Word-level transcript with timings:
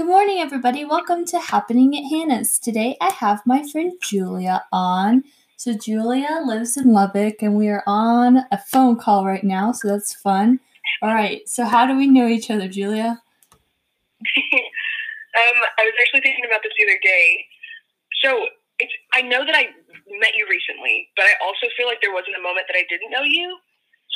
Good 0.00 0.06
morning, 0.06 0.38
everybody. 0.38 0.82
Welcome 0.82 1.26
to 1.26 1.38
Happening 1.38 1.92
at 1.92 2.08
Hannah's. 2.08 2.58
Today 2.58 2.96
I 3.02 3.10
have 3.20 3.44
my 3.44 3.62
friend 3.70 3.92
Julia 4.00 4.64
on. 4.72 5.24
So, 5.58 5.76
Julia 5.76 6.40
lives 6.42 6.78
in 6.78 6.94
Lubbock, 6.94 7.42
and 7.42 7.54
we 7.54 7.68
are 7.68 7.84
on 7.86 8.48
a 8.50 8.56
phone 8.56 8.96
call 8.96 9.26
right 9.26 9.44
now, 9.44 9.72
so 9.72 9.88
that's 9.88 10.14
fun. 10.14 10.58
All 11.02 11.12
right, 11.12 11.46
so 11.46 11.66
how 11.66 11.84
do 11.84 11.98
we 11.98 12.08
know 12.08 12.28
each 12.28 12.50
other, 12.50 12.66
Julia? 12.66 13.20
um, 14.24 15.58
I 15.76 15.84
was 15.84 15.92
actually 16.00 16.24
thinking 16.24 16.48
about 16.48 16.62
this 16.64 16.72
the 16.78 16.88
other 16.88 17.00
day. 17.04 17.44
So, 18.24 18.48
it's, 18.78 18.94
I 19.12 19.20
know 19.20 19.44
that 19.44 19.54
I 19.54 19.68
met 20.16 20.32
you 20.32 20.48
recently, 20.48 21.12
but 21.14 21.26
I 21.26 21.36
also 21.44 21.68
feel 21.76 21.86
like 21.86 22.00
there 22.00 22.16
wasn't 22.16 22.40
a 22.40 22.42
moment 22.42 22.64
that 22.72 22.78
I 22.80 22.88
didn't 22.88 23.12
know 23.12 23.28
you. 23.28 23.52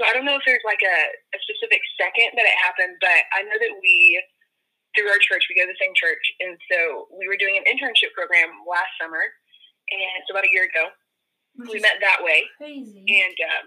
So, 0.01 0.09
I 0.09 0.16
don't 0.16 0.25
know 0.25 0.41
if 0.41 0.48
there's 0.48 0.64
like 0.64 0.80
a, 0.80 0.96
a 1.37 1.39
specific 1.45 1.85
second 2.01 2.32
that 2.41 2.48
it 2.48 2.57
happened, 2.64 2.96
but 3.05 3.29
I 3.37 3.45
know 3.45 3.61
that 3.61 3.77
we 3.85 4.25
through 4.95 5.11
our 5.11 5.21
church. 5.21 5.47
We 5.51 5.59
go 5.59 5.67
to 5.67 5.75
the 5.75 5.83
same 5.83 5.95
church, 5.99 6.25
and 6.41 6.55
so 6.71 7.11
we 7.11 7.27
were 7.27 7.39
doing 7.39 7.59
an 7.59 7.67
internship 7.67 8.14
program 8.14 8.50
last 8.64 8.91
summer, 8.96 9.21
and 9.21 9.99
it's 10.18 10.31
about 10.31 10.46
a 10.46 10.53
year 10.55 10.71
ago. 10.71 10.91
Which 11.55 11.79
we 11.79 11.79
met 11.79 12.03
that 12.03 12.18
way, 12.18 12.51
crazy. 12.59 13.07
and 13.07 13.37
um, 13.46 13.65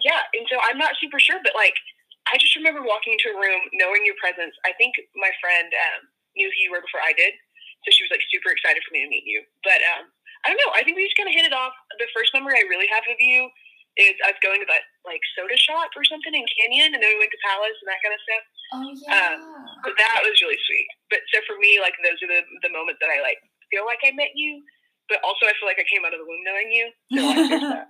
yeah, 0.00 0.24
and 0.32 0.48
so 0.48 0.56
I'm 0.64 0.80
not 0.80 0.96
super 0.96 1.20
sure, 1.20 1.36
but 1.44 1.52
like 1.52 1.76
I 2.24 2.40
just 2.40 2.56
remember 2.56 2.80
walking 2.80 3.12
into 3.20 3.36
a 3.36 3.36
room, 3.36 3.60
knowing 3.76 4.00
your 4.08 4.16
presence. 4.16 4.56
I 4.64 4.72
think 4.80 4.96
my 5.12 5.28
friend 5.44 5.68
um, 5.68 6.08
knew 6.40 6.48
who 6.48 6.58
you 6.64 6.72
were 6.72 6.80
before 6.80 7.04
I 7.04 7.12
did, 7.12 7.36
so 7.84 7.92
she 7.92 8.00
was 8.00 8.12
like 8.12 8.24
super 8.32 8.48
excited 8.48 8.80
for 8.80 8.96
me 8.96 9.04
to 9.04 9.12
meet 9.12 9.28
you. 9.28 9.44
But 9.60 9.84
um, 9.92 10.08
I 10.48 10.52
don't 10.52 10.60
know. 10.64 10.72
I 10.72 10.80
think 10.80 10.96
we 10.96 11.04
just 11.04 11.20
kind 11.20 11.28
of 11.28 11.36
hit 11.36 11.44
it 11.44 11.52
off. 11.52 11.76
The 12.00 12.08
first 12.16 12.32
memory 12.32 12.56
I 12.56 12.64
really 12.64 12.88
have 12.88 13.04
of 13.04 13.20
you 13.20 13.52
is 13.96 14.14
I 14.26 14.34
was 14.34 14.42
going 14.42 14.58
to 14.58 14.66
that 14.66 14.82
like 15.06 15.22
soda 15.38 15.54
shop 15.54 15.94
or 15.94 16.02
something 16.02 16.34
in 16.34 16.42
Canyon, 16.58 16.94
and 16.94 17.02
then 17.02 17.10
we 17.14 17.22
went 17.22 17.30
to 17.30 17.38
Palace 17.46 17.78
and 17.78 17.88
that 17.90 18.02
kind 18.02 18.14
of 18.14 18.22
stuff. 18.26 18.44
Oh 18.74 18.90
yeah. 18.98 19.14
Um, 19.14 19.38
but 19.86 19.94
that 19.98 20.26
was 20.26 20.34
really 20.42 20.58
sweet. 20.66 20.88
But 21.10 21.22
so 21.30 21.38
for 21.46 21.54
me, 21.62 21.78
like 21.78 21.94
those 22.02 22.18
are 22.22 22.30
the 22.30 22.42
the 22.66 22.74
moments 22.74 22.98
that 22.98 23.12
I 23.12 23.22
like 23.22 23.38
feel 23.70 23.86
like 23.86 24.02
I 24.02 24.10
met 24.18 24.34
you, 24.34 24.62
but 25.06 25.22
also 25.22 25.46
I 25.46 25.54
feel 25.58 25.70
like 25.70 25.78
I 25.78 25.86
came 25.86 26.02
out 26.02 26.14
of 26.14 26.18
the 26.18 26.26
womb 26.26 26.42
knowing 26.42 26.70
you. 26.74 26.86
So 27.14 27.22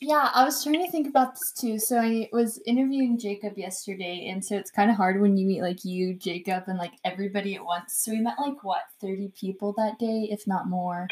yeah, 0.00 0.30
I 0.34 0.44
was 0.44 0.62
trying 0.62 0.84
to 0.84 0.90
think 0.90 1.08
about 1.08 1.34
this 1.34 1.52
too. 1.52 1.78
So 1.78 1.98
I 1.98 2.28
was 2.32 2.60
interviewing 2.66 3.18
Jacob 3.18 3.58
yesterday, 3.58 4.28
and 4.30 4.44
so 4.44 4.56
it's 4.56 4.70
kind 4.70 4.90
of 4.90 4.96
hard 4.96 5.20
when 5.20 5.36
you 5.36 5.46
meet 5.46 5.62
like 5.62 5.84
you, 5.84 6.14
Jacob, 6.14 6.64
and 6.66 6.78
like 6.78 6.92
everybody 7.04 7.54
at 7.54 7.64
once. 7.64 7.96
So 7.98 8.12
we 8.12 8.20
met 8.20 8.38
like 8.38 8.62
what 8.62 8.82
thirty 9.00 9.32
people 9.34 9.74
that 9.78 9.98
day, 9.98 10.28
if 10.30 10.46
not 10.46 10.68
more. 10.68 11.08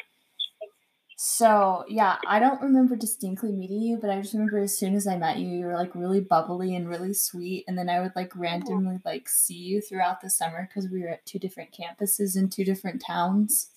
So 1.26 1.86
yeah, 1.88 2.18
I 2.26 2.38
don't 2.38 2.60
remember 2.60 2.96
distinctly 2.96 3.50
meeting 3.50 3.80
you, 3.80 3.96
but 3.96 4.10
I 4.10 4.20
just 4.20 4.34
remember 4.34 4.58
as 4.58 4.76
soon 4.76 4.94
as 4.94 5.06
I 5.06 5.16
met 5.16 5.38
you, 5.38 5.48
you 5.48 5.64
were 5.64 5.72
like 5.72 5.94
really 5.94 6.20
bubbly 6.20 6.76
and 6.76 6.86
really 6.86 7.14
sweet. 7.14 7.64
And 7.66 7.78
then 7.78 7.88
I 7.88 8.00
would 8.00 8.12
like 8.14 8.36
randomly 8.36 8.98
like 9.06 9.26
see 9.30 9.54
you 9.54 9.80
throughout 9.80 10.20
the 10.20 10.28
summer 10.28 10.68
because 10.68 10.90
we 10.90 11.00
were 11.00 11.08
at 11.08 11.24
two 11.24 11.38
different 11.38 11.70
campuses 11.74 12.36
in 12.36 12.50
two 12.50 12.62
different 12.62 13.00
towns. 13.00 13.70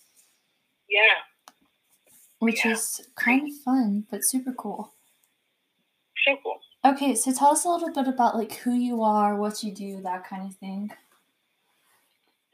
Yeah. 0.90 1.54
Which 2.40 2.66
yeah. 2.66 2.74
is 2.74 3.08
kind 3.16 3.48
of 3.48 3.56
fun, 3.64 4.06
but 4.12 4.26
super 4.26 4.52
cool. 4.52 4.92
So 6.26 6.36
cool. 6.44 6.60
Okay, 6.84 7.16
so 7.16 7.32
tell 7.32 7.52
us 7.52 7.64
a 7.64 7.70
little 7.70 7.94
bit 7.94 8.10
about 8.10 8.36
like 8.36 8.56
who 8.56 8.74
you 8.74 9.04
are, 9.04 9.38
what 9.38 9.64
you 9.64 9.72
do, 9.72 10.02
that 10.02 10.28
kind 10.28 10.46
of 10.46 10.58
thing. 10.58 10.92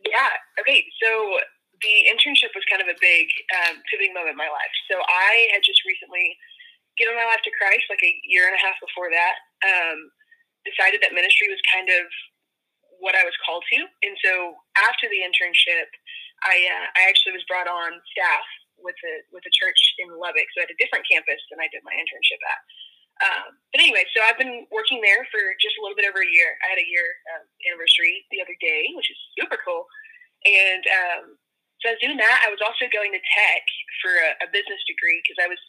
Yeah. 0.06 0.30
Okay. 0.60 0.86
So 1.02 1.40
the 1.84 1.96
internship 2.08 2.56
was 2.56 2.66
kind 2.72 2.82
of 2.82 2.90
a 2.90 2.98
big 2.98 3.28
um, 3.60 3.84
pivoting 3.92 4.16
moment 4.16 4.40
in 4.40 4.40
my 4.40 4.50
life. 4.50 4.74
So 4.90 5.04
I 5.04 5.52
had 5.52 5.62
just 5.62 5.84
recently 5.84 6.34
given 6.96 7.14
my 7.14 7.28
life 7.28 7.44
to 7.44 7.54
Christ, 7.60 7.86
like 7.92 8.02
a 8.02 8.14
year 8.26 8.48
and 8.48 8.56
a 8.56 8.62
half 8.62 8.80
before 8.80 9.12
that. 9.12 9.36
Um, 9.68 10.10
decided 10.64 11.04
that 11.04 11.12
ministry 11.12 11.52
was 11.52 11.60
kind 11.68 11.92
of 11.92 12.08
what 13.04 13.20
I 13.20 13.28
was 13.28 13.36
called 13.44 13.68
to, 13.76 13.80
and 14.08 14.16
so 14.24 14.56
after 14.80 15.12
the 15.12 15.20
internship, 15.20 15.92
I 16.48 16.56
uh, 16.72 16.88
I 16.96 17.02
actually 17.12 17.36
was 17.36 17.44
brought 17.52 17.68
on 17.68 18.00
staff 18.16 18.48
with 18.80 18.96
a 19.04 19.14
with 19.36 19.44
a 19.44 19.52
church 19.52 19.80
in 20.00 20.08
Lubbock, 20.16 20.48
so 20.56 20.64
at 20.64 20.72
a 20.72 20.80
different 20.80 21.04
campus 21.04 21.44
than 21.52 21.60
I 21.60 21.68
did 21.68 21.84
my 21.84 21.96
internship 22.00 22.40
at. 22.40 22.62
Um, 23.22 23.60
but 23.72 23.84
anyway, 23.84 24.08
so 24.16 24.24
I've 24.26 24.40
been 24.40 24.66
working 24.74 25.04
there 25.04 25.28
for 25.30 25.40
just 25.62 25.78
a 25.78 25.82
little 25.84 25.96
bit 25.96 26.08
over 26.08 26.24
a 26.24 26.34
year. 26.34 26.58
I 26.66 26.74
had 26.74 26.82
a 26.82 26.88
year 26.88 27.08
um, 27.36 27.46
anniversary 27.70 28.26
the 28.34 28.42
other 28.42 28.58
day, 28.58 28.90
which 28.98 29.12
is 29.12 29.20
super 29.38 29.60
cool. 29.62 29.86
And 30.44 30.84
um, 30.88 31.24
so 31.84 31.92
I 31.92 32.00
was 32.00 32.04
doing 32.04 32.16
that. 32.16 32.48
I 32.48 32.50
was 32.50 32.64
also 32.64 32.88
going 32.96 33.12
to 33.12 33.20
tech 33.20 33.64
for 34.00 34.16
a, 34.16 34.48
a 34.48 34.52
business 34.56 34.80
degree 34.88 35.20
because 35.20 35.44
I 35.44 35.52
was 35.52 35.60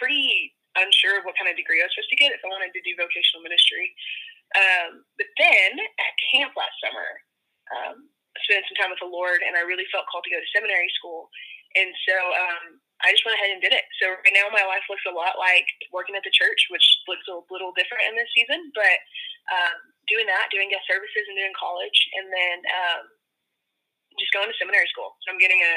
pretty 0.00 0.56
unsure 0.80 1.20
of 1.20 1.28
what 1.28 1.36
kind 1.36 1.52
of 1.52 1.60
degree 1.60 1.84
I 1.84 1.88
was 1.88 1.92
supposed 1.92 2.12
to 2.16 2.20
get 2.20 2.32
if 2.32 2.40
I 2.40 2.48
wanted 2.48 2.72
to 2.72 2.80
do 2.80 2.96
vocational 2.96 3.44
ministry. 3.44 3.92
Um, 4.56 5.04
but 5.20 5.28
then 5.36 5.76
at 5.76 6.12
camp 6.32 6.56
last 6.56 6.72
summer, 6.80 7.08
um, 7.76 8.08
I 8.08 8.38
spent 8.48 8.64
some 8.64 8.80
time 8.80 8.92
with 8.92 9.04
the 9.04 9.12
Lord, 9.12 9.44
and 9.44 9.56
I 9.56 9.64
really 9.64 9.88
felt 9.92 10.08
called 10.08 10.24
to 10.24 10.32
go 10.32 10.40
to 10.40 10.54
seminary 10.56 10.88
school. 10.96 11.28
And 11.76 11.92
so 12.08 12.16
um, 12.16 12.80
I 13.04 13.12
just 13.12 13.24
went 13.28 13.36
ahead 13.36 13.52
and 13.52 13.60
did 13.60 13.76
it. 13.76 13.84
So 14.00 14.12
right 14.12 14.36
now, 14.36 14.48
my 14.48 14.64
life 14.64 14.84
looks 14.88 15.04
a 15.04 15.12
lot 15.12 15.36
like 15.36 15.68
working 15.92 16.16
at 16.16 16.24
the 16.24 16.32
church, 16.32 16.68
which 16.72 16.84
looks 17.08 17.28
a 17.28 17.44
little 17.52 17.76
different 17.76 18.08
in 18.08 18.16
this 18.16 18.32
season. 18.32 18.72
But 18.72 18.98
um, 19.52 19.76
doing 20.08 20.28
that, 20.28 20.48
doing 20.48 20.72
guest 20.72 20.88
services, 20.88 21.28
and 21.28 21.36
doing 21.36 21.56
college, 21.56 21.98
and 22.16 22.28
then 22.32 22.56
um, 22.72 23.04
just 24.18 24.32
going 24.32 24.48
to 24.48 24.56
seminary 24.56 24.88
school. 24.90 25.16
So 25.24 25.32
I'm 25.32 25.40
getting 25.40 25.60
a 25.60 25.74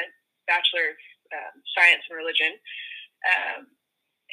bachelor 0.47 0.95
of 0.95 0.97
um, 1.35 1.55
science 1.77 2.03
and 2.09 2.17
religion, 2.17 2.57
um, 3.27 3.69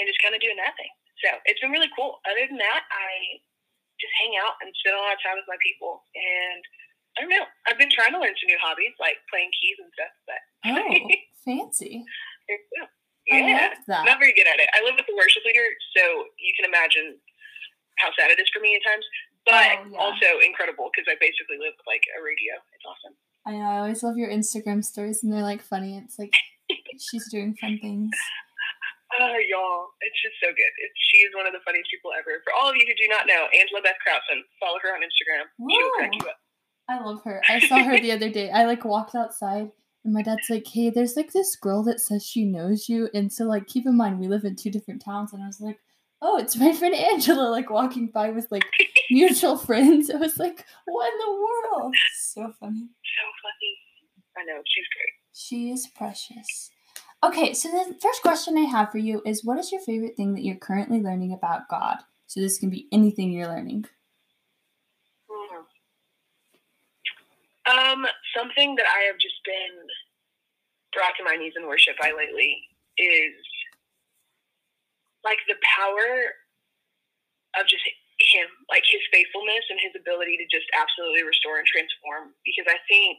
and 0.00 0.04
just 0.08 0.20
kind 0.22 0.32
of 0.32 0.40
doing 0.40 0.56
that 0.60 0.76
thing. 0.78 0.92
So 1.24 1.28
it's 1.48 1.60
been 1.60 1.72
really 1.72 1.90
cool. 1.96 2.20
Other 2.28 2.44
than 2.48 2.60
that, 2.60 2.84
I 2.92 3.40
just 4.00 4.12
hang 4.20 4.36
out 4.40 4.60
and 4.60 4.68
spend 4.80 4.96
a 4.96 5.00
lot 5.00 5.16
of 5.16 5.20
time 5.24 5.40
with 5.40 5.48
my 5.48 5.56
people. 5.64 6.04
And 6.12 6.62
I 7.16 7.24
don't 7.24 7.32
know. 7.32 7.48
I've 7.64 7.80
been 7.80 7.92
trying 7.92 8.12
to 8.12 8.20
learn 8.20 8.36
some 8.36 8.48
new 8.52 8.60
hobbies 8.60 8.92
like 9.00 9.24
playing 9.32 9.48
keys 9.56 9.80
and 9.80 9.90
stuff. 9.96 10.14
But 10.28 10.40
oh, 10.76 11.00
fancy. 11.44 12.04
Yeah, 13.26 13.74
not 13.88 14.22
very 14.22 14.36
good 14.36 14.46
at 14.46 14.62
it. 14.62 14.70
I 14.70 14.86
live 14.86 14.94
with 14.94 15.08
the 15.10 15.18
worship 15.18 15.42
leader, 15.42 15.66
so 15.98 16.30
you 16.38 16.54
can 16.54 16.62
imagine 16.62 17.18
how 17.98 18.14
sad 18.14 18.30
it 18.30 18.38
is 18.38 18.46
for 18.54 18.62
me 18.62 18.78
at 18.78 18.86
times. 18.86 19.02
But 19.42 19.82
oh, 19.82 19.90
yeah. 19.90 19.98
also 19.98 20.28
incredible 20.46 20.94
because 20.94 21.10
I 21.10 21.18
basically 21.18 21.58
live 21.58 21.74
with 21.74 21.88
like 21.90 22.06
a 22.14 22.22
radio. 22.22 22.54
It's 22.70 22.86
awesome. 22.86 23.18
I 23.46 23.52
know. 23.52 23.64
I 23.64 23.78
always 23.78 24.02
love 24.02 24.16
your 24.16 24.30
Instagram 24.30 24.84
stories, 24.84 25.22
and 25.22 25.32
they're 25.32 25.42
like 25.42 25.62
funny. 25.62 25.96
It's 25.96 26.18
like 26.18 26.34
she's 26.98 27.30
doing 27.30 27.54
fun 27.60 27.78
things. 27.80 28.10
Oh, 29.20 29.38
y'all, 29.48 29.86
it's 30.00 30.20
just 30.20 30.34
so 30.42 30.50
good. 30.50 30.72
It's, 30.82 30.98
she 31.10 31.18
is 31.18 31.30
one 31.34 31.46
of 31.46 31.52
the 31.52 31.62
funniest 31.64 31.90
people 31.90 32.10
ever. 32.18 32.42
For 32.42 32.52
all 32.52 32.70
of 32.70 32.76
you 32.76 32.82
who 32.86 32.94
do 32.94 33.08
not 33.08 33.26
know, 33.26 33.46
Angela 33.54 33.82
Beth 33.82 34.02
Krausen, 34.02 34.42
follow 34.58 34.78
her 34.82 34.90
on 34.90 35.00
Instagram. 35.00 35.46
She 35.70 35.78
will 35.78 35.90
crack 35.94 36.12
you 36.12 36.26
up. 36.26 36.38
I 36.88 37.02
love 37.02 37.22
her. 37.24 37.42
I 37.48 37.60
saw 37.60 37.82
her 37.82 38.00
the 38.00 38.12
other 38.16 38.30
day. 38.30 38.50
I 38.50 38.64
like 38.64 38.84
walked 38.84 39.14
outside 39.14 39.70
and 40.04 40.14
my 40.14 40.22
dad's 40.22 40.48
like, 40.48 40.66
"Hey, 40.66 40.90
there's 40.90 41.16
like 41.16 41.32
this 41.32 41.56
girl 41.56 41.82
that 41.84 42.00
says 42.00 42.24
she 42.24 42.44
knows 42.44 42.88
you." 42.88 43.10
And 43.12 43.32
so 43.32 43.44
like 43.44 43.66
keep 43.66 43.86
in 43.86 43.96
mind 43.96 44.20
we 44.20 44.28
live 44.28 44.44
in 44.44 44.56
two 44.56 44.70
different 44.70 45.02
towns 45.04 45.32
and 45.32 45.42
I 45.42 45.46
was 45.46 45.60
like, 45.60 45.78
"Oh, 46.22 46.38
it's 46.38 46.56
my 46.56 46.72
friend 46.72 46.94
Angela 46.94 47.50
like 47.50 47.70
walking 47.70 48.08
by 48.08 48.30
with 48.30 48.50
like 48.50 48.64
mutual 49.10 49.56
friends." 49.68 50.10
I 50.10 50.16
was 50.16 50.38
like, 50.38 50.64
"What 50.86 51.12
in 51.12 51.18
the 51.18 51.32
world?" 51.32 51.94
So 52.16 52.52
funny. 52.60 52.88
So 52.88 53.26
funny. 53.42 53.76
I 54.38 54.44
know, 54.44 54.60
she's 54.66 54.84
great. 54.94 55.14
She 55.32 55.70
is 55.70 55.86
precious. 55.94 56.70
Okay, 57.24 57.54
so 57.54 57.68
the 57.70 57.96
first 58.00 58.22
question 58.22 58.58
I 58.58 58.62
have 58.62 58.92
for 58.92 58.98
you 58.98 59.22
is 59.24 59.44
what 59.44 59.58
is 59.58 59.72
your 59.72 59.80
favorite 59.80 60.16
thing 60.16 60.34
that 60.34 60.44
you're 60.44 60.56
currently 60.56 61.00
learning 61.00 61.32
about 61.32 61.68
God? 61.68 61.98
So 62.26 62.40
this 62.40 62.58
can 62.58 62.70
be 62.70 62.86
anything 62.92 63.32
you're 63.32 63.48
learning. 63.48 63.86
Hmm. 65.28 65.62
Um, 67.66 68.06
something 68.36 68.74
that 68.76 68.86
I 68.86 69.06
have 69.06 69.18
just 69.18 69.42
been 69.44 69.86
brought 70.92 71.16
to 71.18 71.24
my 71.24 71.36
knees 71.36 71.54
in 71.56 71.66
worship 71.66 71.94
by 72.00 72.12
lately 72.16 72.62
is 72.98 73.32
like 75.26 75.42
the 75.50 75.58
power 75.66 76.30
of 77.58 77.66
just 77.66 77.82
him, 78.22 78.48
like 78.70 78.86
his 78.86 79.02
faithfulness 79.10 79.66
and 79.68 79.82
his 79.82 79.98
ability 79.98 80.38
to 80.38 80.46
just 80.46 80.70
absolutely 80.78 81.26
restore 81.26 81.58
and 81.58 81.66
transform. 81.66 82.32
Because 82.46 82.70
I 82.70 82.78
think 82.86 83.18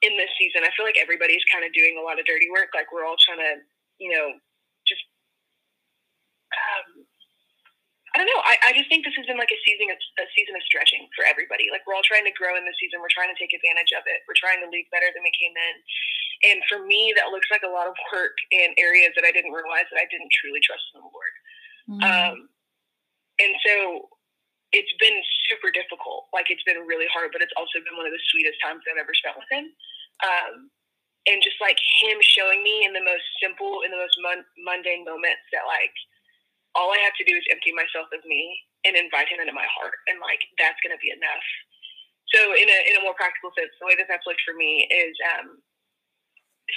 in 0.00 0.16
this 0.16 0.32
season, 0.40 0.64
I 0.64 0.72
feel 0.72 0.88
like 0.88 0.96
everybody's 0.96 1.44
kind 1.52 1.62
of 1.62 1.76
doing 1.76 2.00
a 2.00 2.04
lot 2.04 2.16
of 2.16 2.24
dirty 2.24 2.48
work. 2.48 2.72
Like 2.72 2.88
we're 2.88 3.04
all 3.04 3.20
trying 3.20 3.44
to, 3.44 3.60
you 4.00 4.10
know, 4.16 4.40
just 4.88 5.04
um, 6.56 7.04
I 8.10 8.18
don't 8.18 8.26
know. 8.26 8.42
I, 8.42 8.58
I 8.66 8.70
just 8.74 8.90
think 8.90 9.06
this 9.06 9.14
has 9.14 9.26
been 9.28 9.38
like 9.38 9.54
a 9.54 9.60
season 9.62 9.86
of 9.86 10.00
a 10.18 10.26
season 10.34 10.58
of 10.58 10.64
stretching 10.66 11.06
for 11.14 11.22
everybody. 11.30 11.70
Like 11.70 11.86
we're 11.86 11.94
all 11.94 12.06
trying 12.06 12.26
to 12.26 12.34
grow 12.34 12.58
in 12.58 12.66
this 12.66 12.74
season. 12.82 12.98
We're 12.98 13.12
trying 13.12 13.30
to 13.30 13.38
take 13.38 13.54
advantage 13.54 13.94
of 13.94 14.02
it. 14.10 14.26
We're 14.26 14.38
trying 14.38 14.58
to 14.66 14.68
leave 14.72 14.90
better 14.90 15.06
than 15.14 15.22
we 15.22 15.30
came 15.38 15.54
in. 15.54 15.74
And 16.40 16.64
for 16.68 16.80
me, 16.84 17.12
that 17.16 17.28
looks 17.28 17.48
like 17.52 17.64
a 17.64 17.70
lot 17.70 17.86
of 17.86 17.96
work 18.12 18.32
in 18.50 18.72
areas 18.80 19.12
that 19.16 19.28
I 19.28 19.32
didn't 19.32 19.52
realize 19.52 19.84
that 19.92 20.00
I 20.00 20.08
didn't 20.08 20.32
truly 20.32 20.60
trust 20.64 20.84
in 20.92 21.04
the 21.04 21.10
Lord. 21.12 21.34
Mm-hmm. 21.84 22.02
Um, 22.04 22.36
and 23.40 23.52
so 23.60 23.74
it's 24.72 24.94
been 24.96 25.20
super 25.48 25.68
difficult. 25.72 26.32
Like 26.32 26.48
it's 26.48 26.64
been 26.64 26.88
really 26.88 27.08
hard, 27.12 27.32
but 27.36 27.44
it's 27.44 27.54
also 27.60 27.80
been 27.84 27.96
one 28.00 28.08
of 28.08 28.14
the 28.14 28.24
sweetest 28.32 28.56
times 28.64 28.84
I've 28.88 29.00
ever 29.00 29.12
spent 29.12 29.36
with 29.36 29.50
him. 29.52 29.68
Um, 30.24 30.72
and 31.28 31.44
just 31.44 31.60
like 31.60 31.76
him 32.00 32.16
showing 32.24 32.64
me 32.64 32.88
in 32.88 32.96
the 32.96 33.04
most 33.04 33.26
simple, 33.40 33.84
in 33.84 33.92
the 33.92 34.00
most 34.00 34.16
mun- 34.24 34.48
mundane 34.64 35.04
moments 35.04 35.44
that 35.52 35.68
like 35.68 35.92
all 36.72 36.94
I 36.94 37.04
have 37.04 37.16
to 37.20 37.26
do 37.28 37.36
is 37.36 37.44
empty 37.52 37.76
myself 37.76 38.08
of 38.16 38.24
me 38.24 38.56
and 38.88 38.96
invite 38.96 39.28
him 39.28 39.44
into 39.44 39.52
my 39.52 39.68
heart. 39.68 40.00
And 40.08 40.16
like, 40.24 40.40
that's 40.56 40.80
going 40.80 40.96
to 40.96 41.02
be 41.04 41.12
enough. 41.12 41.46
So 42.32 42.40
so 42.40 42.56
in 42.56 42.68
a 42.72 42.78
in 42.88 42.96
a 42.96 43.04
more 43.04 43.12
practical 43.14 43.52
sense, 43.52 43.68
the 43.76 43.86
way 43.86 43.96
that 44.00 44.08
that's 44.08 44.24
looked 44.24 44.40
for 44.48 44.56
me 44.56 44.88
is 44.88 45.12
um, 45.36 45.60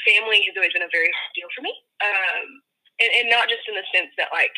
family 0.08 0.42
has 0.46 0.56
always 0.58 0.74
been 0.74 0.86
a 0.86 0.94
very 0.94 1.10
hard 1.10 1.34
deal 1.38 1.50
for 1.54 1.62
me, 1.62 1.74
um, 2.02 2.46
and, 3.00 3.12
and 3.24 3.28
not 3.30 3.50
just 3.50 3.66
in 3.70 3.78
the 3.78 3.86
sense 3.94 4.12
that 4.18 4.34
like 4.34 4.54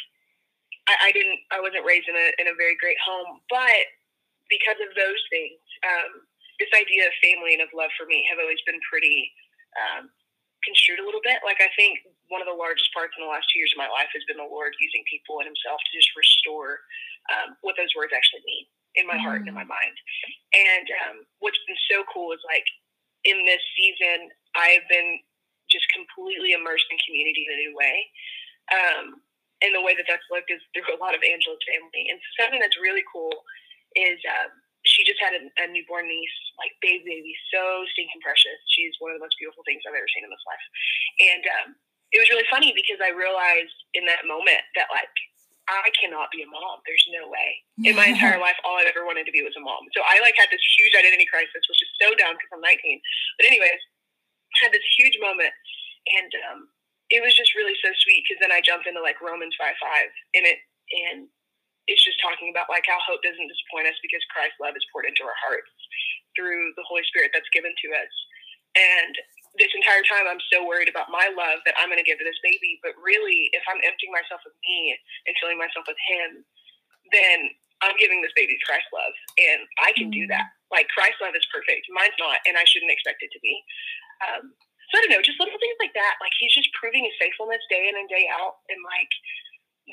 I, 0.87 1.09
I 1.09 1.15
didn't 1.15 1.39
I 1.51 1.59
wasn't 1.59 1.85
raised 1.85 2.07
in 2.07 2.15
a 2.15 2.27
in 2.39 2.47
a 2.47 2.55
very 2.55 2.77
great 2.79 2.97
home, 3.03 3.41
but 3.49 3.85
because 4.49 4.77
of 4.81 4.93
those 4.93 5.21
things, 5.33 5.61
um, 5.83 6.25
this 6.61 6.71
idea 6.77 7.09
of 7.09 7.13
family 7.23 7.57
and 7.57 7.65
of 7.65 7.73
love 7.73 7.91
for 7.97 8.05
me 8.05 8.23
have 8.29 8.37
always 8.37 8.61
been 8.63 8.79
pretty 8.85 9.33
um, 9.75 10.07
construed 10.63 11.01
a 11.01 11.05
little 11.05 11.23
bit. 11.25 11.41
Like 11.45 11.61
I 11.61 11.69
think 11.77 12.01
one 12.29 12.41
of 12.41 12.49
the 12.49 12.57
largest 12.57 12.89
parts 12.93 13.13
in 13.17 13.25
the 13.25 13.31
last 13.31 13.49
two 13.49 13.61
years 13.61 13.73
of 13.73 13.81
my 13.81 13.89
life 13.89 14.09
has 14.13 14.25
been 14.25 14.41
the 14.41 14.49
Lord 14.49 14.73
using 14.81 15.05
people 15.09 15.41
and 15.41 15.49
Himself 15.49 15.81
to 15.81 15.91
just 15.93 16.09
restore 16.17 16.81
um, 17.33 17.57
what 17.61 17.77
those 17.77 17.93
words 17.97 18.13
actually 18.13 18.45
mean 18.45 18.65
in 18.95 19.05
my 19.05 19.17
mm. 19.19 19.23
heart 19.23 19.43
and 19.43 19.49
in 19.49 19.57
my 19.57 19.67
mind. 19.67 19.95
And 20.55 20.87
um, 21.05 21.15
what's 21.43 21.59
been 21.67 21.79
so 21.91 22.05
cool 22.09 22.31
is 22.31 22.41
like 22.47 22.65
in 23.25 23.43
this 23.45 23.61
season, 23.75 24.29
I've 24.55 24.87
been 24.89 25.19
just 25.69 25.85
completely 25.91 26.53
immersed 26.53 26.87
in 26.91 26.97
community 27.03 27.45
in 27.47 27.51
a 27.53 27.61
new 27.67 27.73
way. 27.75 27.95
Um, 28.71 29.05
and 29.63 29.71
the 29.73 29.81
way 29.81 29.95
that 29.95 30.05
that's 30.05 30.25
looked 30.29 30.51
is 30.51 30.61
through 30.75 30.89
a 30.93 30.99
lot 30.99 31.15
of 31.15 31.23
Angela's 31.23 31.61
family. 31.63 32.11
And 32.11 32.19
so 32.19 32.45
something 32.45 32.59
that's 32.59 32.77
really 32.77 33.03
cool 33.07 33.33
is 33.95 34.19
um, 34.27 34.51
she 34.83 35.07
just 35.07 35.17
had 35.23 35.33
a, 35.33 35.41
a, 35.63 35.65
newborn 35.71 36.05
niece, 36.05 36.37
like 36.59 36.75
baby, 36.83 37.07
baby, 37.07 37.33
so 37.49 37.87
stinking 37.95 38.19
precious. 38.19 38.59
She's 38.75 38.93
one 38.99 39.15
of 39.15 39.17
the 39.17 39.25
most 39.25 39.39
beautiful 39.39 39.63
things 39.63 39.81
I've 39.87 39.95
ever 39.95 40.09
seen 40.11 40.27
in 40.27 40.31
this 40.31 40.45
life. 40.45 40.65
And 41.23 41.43
um, 41.59 41.67
it 42.11 42.19
was 42.19 42.29
really 42.29 42.45
funny 42.51 42.75
because 42.75 42.99
I 42.99 43.15
realized 43.15 43.75
in 43.95 44.05
that 44.11 44.27
moment 44.27 44.61
that 44.75 44.91
like 44.91 45.09
I 45.65 45.89
cannot 45.97 46.29
be 46.29 46.45
a 46.45 46.49
mom. 46.49 46.85
There's 46.85 47.07
no 47.09 47.25
way. 47.25 47.49
In 47.81 47.97
my 47.97 48.05
entire 48.13 48.37
life, 48.37 48.59
all 48.61 48.77
I've 48.77 48.91
ever 48.91 49.07
wanted 49.07 49.25
to 49.25 49.33
be 49.33 49.41
was 49.41 49.57
a 49.57 49.63
mom. 49.63 49.89
So 49.97 50.05
I 50.05 50.21
like 50.21 50.37
had 50.37 50.53
this 50.53 50.61
huge 50.77 50.93
identity 50.93 51.25
crisis, 51.25 51.65
which 51.65 51.81
is 51.81 51.89
so 51.97 52.13
dumb 52.13 52.37
because 52.37 52.53
I'm 52.53 52.61
19. 52.61 53.01
But 53.41 53.49
anyways, 53.49 53.81
had 54.61 54.73
this 54.73 54.85
huge 54.97 55.17
moment, 55.19 55.53
and 56.07 56.31
um, 56.51 56.59
it 57.09 57.21
was 57.21 57.35
just 57.35 57.53
really 57.53 57.75
so 57.81 57.91
sweet 58.05 58.25
because 58.25 58.41
then 58.41 58.53
I 58.53 58.63
jumped 58.63 58.89
into 58.89 59.01
like 59.01 59.21
Romans 59.21 59.53
5 59.57 59.73
5 59.77 60.39
in 60.39 60.43
it, 60.45 60.59
and 61.07 61.29
it's 61.85 62.01
just 62.01 62.17
talking 62.21 62.49
about 62.49 62.69
like 62.69 62.85
how 62.89 62.97
hope 63.05 63.21
doesn't 63.21 63.51
disappoint 63.51 63.89
us 63.89 63.97
because 64.01 64.21
Christ's 64.33 64.57
love 64.57 64.73
is 64.73 64.85
poured 64.89 65.05
into 65.05 65.25
our 65.25 65.37
hearts 65.45 65.69
through 66.33 66.73
the 66.75 66.85
Holy 66.85 67.05
Spirit 67.07 67.31
that's 67.31 67.49
given 67.53 67.71
to 67.71 67.87
us. 67.95 68.13
And 68.75 69.13
this 69.55 69.71
entire 69.71 70.03
time, 70.03 70.27
I'm 70.27 70.43
so 70.51 70.67
worried 70.67 70.91
about 70.91 71.07
my 71.07 71.31
love 71.31 71.63
that 71.63 71.79
I'm 71.79 71.87
going 71.87 72.01
to 72.01 72.03
give 72.03 72.19
to 72.19 72.27
this 72.27 72.41
baby. 72.43 72.75
But 72.83 72.91
really, 72.99 73.47
if 73.55 73.63
I'm 73.71 73.79
emptying 73.87 74.11
myself 74.11 74.43
of 74.43 74.51
me 74.67 74.99
and 75.29 75.33
filling 75.39 75.55
myself 75.55 75.87
with 75.87 75.99
Him, 76.11 76.43
then 77.15 77.55
I'm 77.83 77.95
giving 77.99 78.19
this 78.19 78.35
baby 78.35 78.55
Christ's 78.63 78.91
love, 78.91 79.15
and 79.37 79.61
I 79.83 79.91
can 79.93 80.09
mm. 80.09 80.15
do 80.15 80.23
that. 80.31 80.55
Like 80.71 80.87
Christ's 80.91 81.19
love 81.21 81.35
is 81.35 81.45
perfect, 81.51 81.87
mine's 81.91 82.17
not, 82.17 82.39
and 82.47 82.55
I 82.55 82.65
shouldn't 82.65 82.91
expect 82.91 83.21
it 83.21 83.31
to 83.35 83.41
be. 83.43 83.55
Um, 84.23 84.53
so 84.91 84.93
I 84.95 85.01
don't 85.03 85.13
know, 85.17 85.25
just 85.25 85.41
little 85.41 85.57
things 85.57 85.79
like 85.81 85.95
that. 85.97 86.21
Like 86.21 86.35
He's 86.37 86.53
just 86.55 86.71
proving 86.77 87.03
His 87.03 87.17
faithfulness 87.19 87.63
day 87.67 87.89
in 87.89 87.95
and 87.97 88.07
day 88.07 88.29
out, 88.31 88.63
and 88.69 88.79
like 88.85 89.11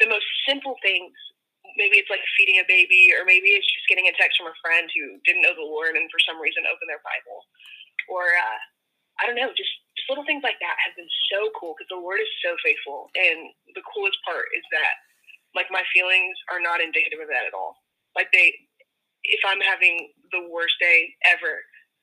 the 0.01 0.09
most 0.09 0.27
simple 0.47 0.77
things 0.81 1.13
maybe 1.79 1.97
it's 1.97 2.11
like 2.13 2.21
feeding 2.37 2.61
a 2.61 2.67
baby, 2.69 3.15
or 3.17 3.25
maybe 3.25 3.55
it's 3.55 3.69
just 3.69 3.89
getting 3.89 4.05
a 4.11 4.15
text 4.19 4.37
from 4.37 4.51
a 4.51 4.61
friend 4.61 4.91
who 4.93 5.17
didn't 5.25 5.41
know 5.41 5.57
the 5.57 5.65
Lord 5.65 5.97
and 5.97 6.11
for 6.13 6.21
some 6.21 6.37
reason 6.37 6.69
opened 6.69 6.91
their 6.91 7.01
Bible, 7.01 7.49
or 8.13 8.29
uh, 8.29 8.61
I 9.21 9.29
don't 9.29 9.37
know, 9.39 9.53
just, 9.53 9.73
just 9.97 10.09
little 10.09 10.25
things 10.25 10.45
like 10.45 10.59
that 10.65 10.77
have 10.83 10.97
been 10.97 11.11
so 11.29 11.53
cool 11.57 11.77
because 11.77 11.91
the 11.93 12.01
Lord 12.01 12.21
is 12.23 12.31
so 12.41 12.57
faithful. 12.65 13.13
And 13.15 13.53
the 13.77 13.85
coolest 13.93 14.19
part 14.25 14.49
is 14.57 14.65
that 14.73 14.95
like 15.53 15.69
my 15.69 15.85
feelings 15.93 16.35
are 16.49 16.63
not 16.63 16.81
indicative 16.81 17.21
of 17.21 17.29
that 17.29 17.45
at 17.45 17.55
all. 17.55 17.77
Like 18.17 18.33
they, 18.33 18.57
if 19.25 19.43
I'm 19.45 19.61
having 19.61 20.13
the 20.33 20.49
worst 20.49 20.77
day 20.81 21.13
ever, 21.29 21.61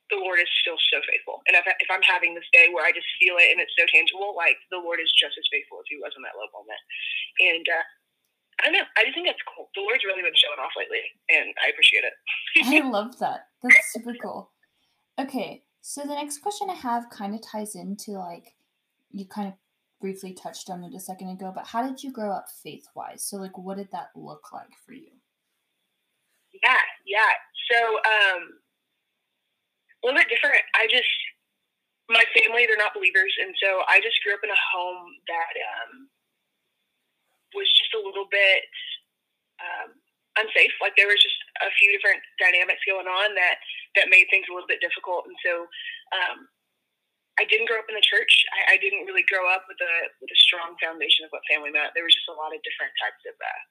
the 0.09 0.17
Lord 0.17 0.41
is 0.41 0.49
still 0.61 0.77
so 0.89 0.97
faithful. 1.05 1.45
And 1.45 1.53
if, 1.53 1.65
if 1.67 1.89
I'm 1.89 2.03
having 2.03 2.33
this 2.33 2.49
day 2.49 2.73
where 2.73 2.85
I 2.85 2.91
just 2.91 3.07
feel 3.21 3.37
it 3.37 3.53
and 3.53 3.61
it's 3.61 3.73
so 3.77 3.85
tangible, 3.89 4.33
like 4.33 4.57
the 4.73 4.81
Lord 4.81 4.97
is 4.97 5.13
just 5.13 5.37
as 5.37 5.45
faithful 5.53 5.77
as 5.77 5.87
he 5.89 6.01
was 6.01 6.13
in 6.17 6.25
that 6.25 6.37
low 6.37 6.49
moment. 6.49 6.81
And 7.39 7.65
uh, 7.69 7.85
I 8.59 8.61
don't 8.65 8.77
know. 8.81 8.89
I 8.97 9.05
just 9.05 9.15
think 9.15 9.29
that's 9.29 9.45
cool. 9.45 9.69
The 9.77 9.85
Lord's 9.85 10.03
really 10.03 10.25
been 10.25 10.35
showing 10.35 10.59
off 10.59 10.73
lately, 10.75 11.05
and 11.29 11.53
I 11.61 11.69
appreciate 11.69 12.03
it. 12.03 12.15
I 12.65 12.81
love 12.89 13.17
that. 13.21 13.53
That's 13.61 13.93
super 13.93 14.17
cool. 14.17 14.51
Okay, 15.19 15.63
so 15.81 16.01
the 16.01 16.15
next 16.15 16.39
question 16.39 16.69
I 16.69 16.75
have 16.75 17.09
kind 17.09 17.35
of 17.35 17.41
ties 17.41 17.75
into 17.75 18.17
like 18.17 18.55
you 19.11 19.25
kind 19.25 19.47
of 19.47 19.53
briefly 20.01 20.33
touched 20.33 20.69
on 20.69 20.83
it 20.83 20.95
a 20.95 20.99
second 20.99 21.29
ago, 21.29 21.51
but 21.53 21.67
how 21.67 21.87
did 21.87 22.03
you 22.03 22.11
grow 22.11 22.31
up 22.31 22.47
faith 22.63 22.87
wise? 22.95 23.23
So 23.23 23.37
like 23.37 23.57
what 23.57 23.77
did 23.77 23.89
that 23.91 24.09
look 24.15 24.51
like 24.53 24.71
for 24.85 24.93
you? 24.93 25.11
Yeah, 26.63 26.81
yeah. 27.05 27.31
So 27.71 27.95
um 27.95 28.49
a 29.99 30.07
little 30.07 30.19
bit 30.19 30.31
different. 30.31 30.63
I 30.75 30.87
just 30.87 31.09
my 32.09 32.25
family, 32.33 32.65
they're 32.65 32.79
not 32.79 32.97
believers, 32.97 33.33
and 33.37 33.53
so 33.61 33.85
I 33.85 34.01
just 34.01 34.17
grew 34.25 34.33
up 34.33 34.41
in 34.41 34.49
a 34.49 34.65
home 34.73 35.13
that 35.29 35.53
um 35.59 36.09
was 37.53 37.69
just 37.73 37.93
a 37.97 38.01
little 38.01 38.29
bit 38.29 38.65
um, 39.61 39.97
unsafe. 40.37 40.73
Like 40.81 40.93
there 40.95 41.09
was 41.09 41.21
just 41.21 41.39
a 41.65 41.71
few 41.77 41.89
different 41.93 42.21
dynamics 42.37 42.83
going 42.85 43.09
on 43.09 43.33
that 43.35 43.57
that 43.97 44.13
made 44.13 44.29
things 44.29 44.45
a 44.47 44.53
little 44.53 44.69
bit 44.69 44.83
difficult. 44.83 45.25
And 45.25 45.37
so 45.41 45.65
um, 46.13 46.37
I 47.41 47.47
didn't 47.49 47.67
grow 47.67 47.81
up 47.81 47.89
in 47.89 47.97
the 47.97 48.05
church. 48.05 48.31
I, 48.53 48.75
I, 48.75 48.81
didn't 48.81 49.09
really 49.09 49.25
grow 49.25 49.49
up 49.49 49.65
with 49.65 49.81
a 49.81 49.93
with 50.21 50.29
a 50.29 50.39
strong 50.45 50.77
foundation 50.77 51.25
of 51.25 51.33
what 51.33 51.45
family 51.49 51.73
meant. 51.73 51.95
There 51.97 52.05
was 52.05 52.13
just 52.13 52.29
a 52.29 52.37
lot 52.37 52.53
of 52.53 52.61
different 52.61 52.93
types 53.01 53.23
of 53.25 53.35
uh, 53.35 53.61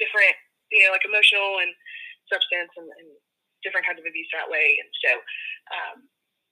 different, 0.00 0.34
you 0.72 0.86
know, 0.86 0.92
like 0.96 1.04
emotional 1.04 1.60
and 1.60 1.72
substance 2.30 2.72
and, 2.80 2.88
and 2.88 3.10
different 3.62 3.84
kinds 3.84 4.00
of 4.00 4.06
abuse 4.08 4.28
that 4.32 4.48
way. 4.48 4.78
And 4.80 4.90
so 5.04 5.10
um, 5.74 5.96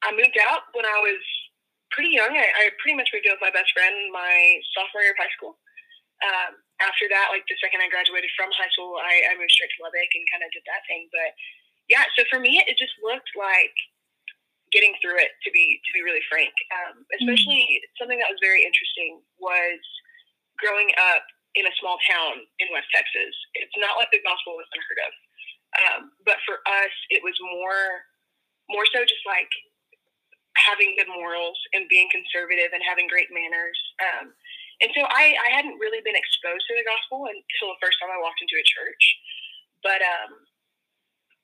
I 0.05 0.11
moved 0.15 0.37
out 0.39 0.69
when 0.77 0.87
I 0.87 0.99
was 1.01 1.21
pretty 1.91 2.13
young. 2.13 2.33
I, 2.33 2.47
I 2.47 2.65
pretty 2.79 2.97
much 2.97 3.11
moved 3.11 3.27
in 3.27 3.35
with 3.35 3.45
my 3.45 3.55
best 3.55 3.73
friend 3.73 4.13
my 4.13 4.61
sophomore 4.77 5.03
year 5.03 5.17
of 5.17 5.21
high 5.21 5.33
school 5.35 5.57
um, 6.25 6.59
after 6.83 7.07
that, 7.11 7.31
like 7.31 7.47
the 7.47 7.59
second 7.63 7.83
I 7.83 7.91
graduated 7.91 8.31
from 8.35 8.51
high 8.55 8.71
school, 8.75 8.99
I, 8.99 9.35
I 9.35 9.39
moved 9.39 9.55
straight 9.55 9.71
to 9.79 9.83
Lubbock 9.83 10.11
and 10.15 10.31
kind 10.31 10.43
of 10.43 10.51
did 10.55 10.67
that 10.67 10.87
thing. 10.87 11.11
But 11.11 11.35
yeah, 11.91 12.07
so 12.19 12.27
for 12.31 12.39
me, 12.43 12.63
it 12.63 12.79
just 12.79 12.95
looked 13.03 13.31
like 13.39 13.75
getting 14.75 14.95
through 14.99 15.19
it. 15.23 15.35
To 15.47 15.51
be 15.55 15.79
to 15.79 15.91
be 15.95 16.03
really 16.03 16.23
frank, 16.27 16.55
um, 16.75 17.07
especially 17.19 17.63
mm-hmm. 17.63 17.95
something 17.99 18.19
that 18.19 18.31
was 18.31 18.43
very 18.43 18.63
interesting 18.67 19.23
was 19.39 19.81
growing 20.59 20.91
up 21.15 21.23
in 21.55 21.67
a 21.67 21.79
small 21.79 21.99
town 22.07 22.43
in 22.63 22.67
West 22.75 22.91
Texas. 22.95 23.35
It's 23.59 23.79
not 23.79 23.99
like 23.99 24.11
the 24.11 24.23
gospel 24.23 24.59
was 24.59 24.69
unheard 24.75 25.01
of, 25.07 25.13
um, 25.87 26.11
but 26.27 26.39
for 26.47 26.61
us, 26.67 26.95
it 27.11 27.23
was 27.23 27.35
more 27.43 28.05
more 28.69 28.85
so 28.93 29.01
just 29.01 29.25
like 29.25 29.49
having 30.61 30.93
good 30.99 31.09
morals 31.09 31.57
and 31.73 31.89
being 31.89 32.11
conservative 32.13 32.75
and 32.75 32.85
having 32.85 33.09
great 33.09 33.33
manners. 33.33 33.79
Um, 34.03 34.35
and 34.85 34.91
so 34.95 35.03
I, 35.09 35.35
I 35.35 35.49
hadn't 35.55 35.81
really 35.81 36.05
been 36.05 36.19
exposed 36.19 36.67
to 36.69 36.75
the 36.77 36.87
gospel 36.87 37.27
until 37.27 37.75
the 37.75 37.83
first 37.83 37.99
time 37.99 38.13
I 38.13 38.21
walked 38.23 38.43
into 38.43 38.59
a 38.59 38.67
church. 38.67 39.05
But 39.83 40.03
um, 40.03 40.31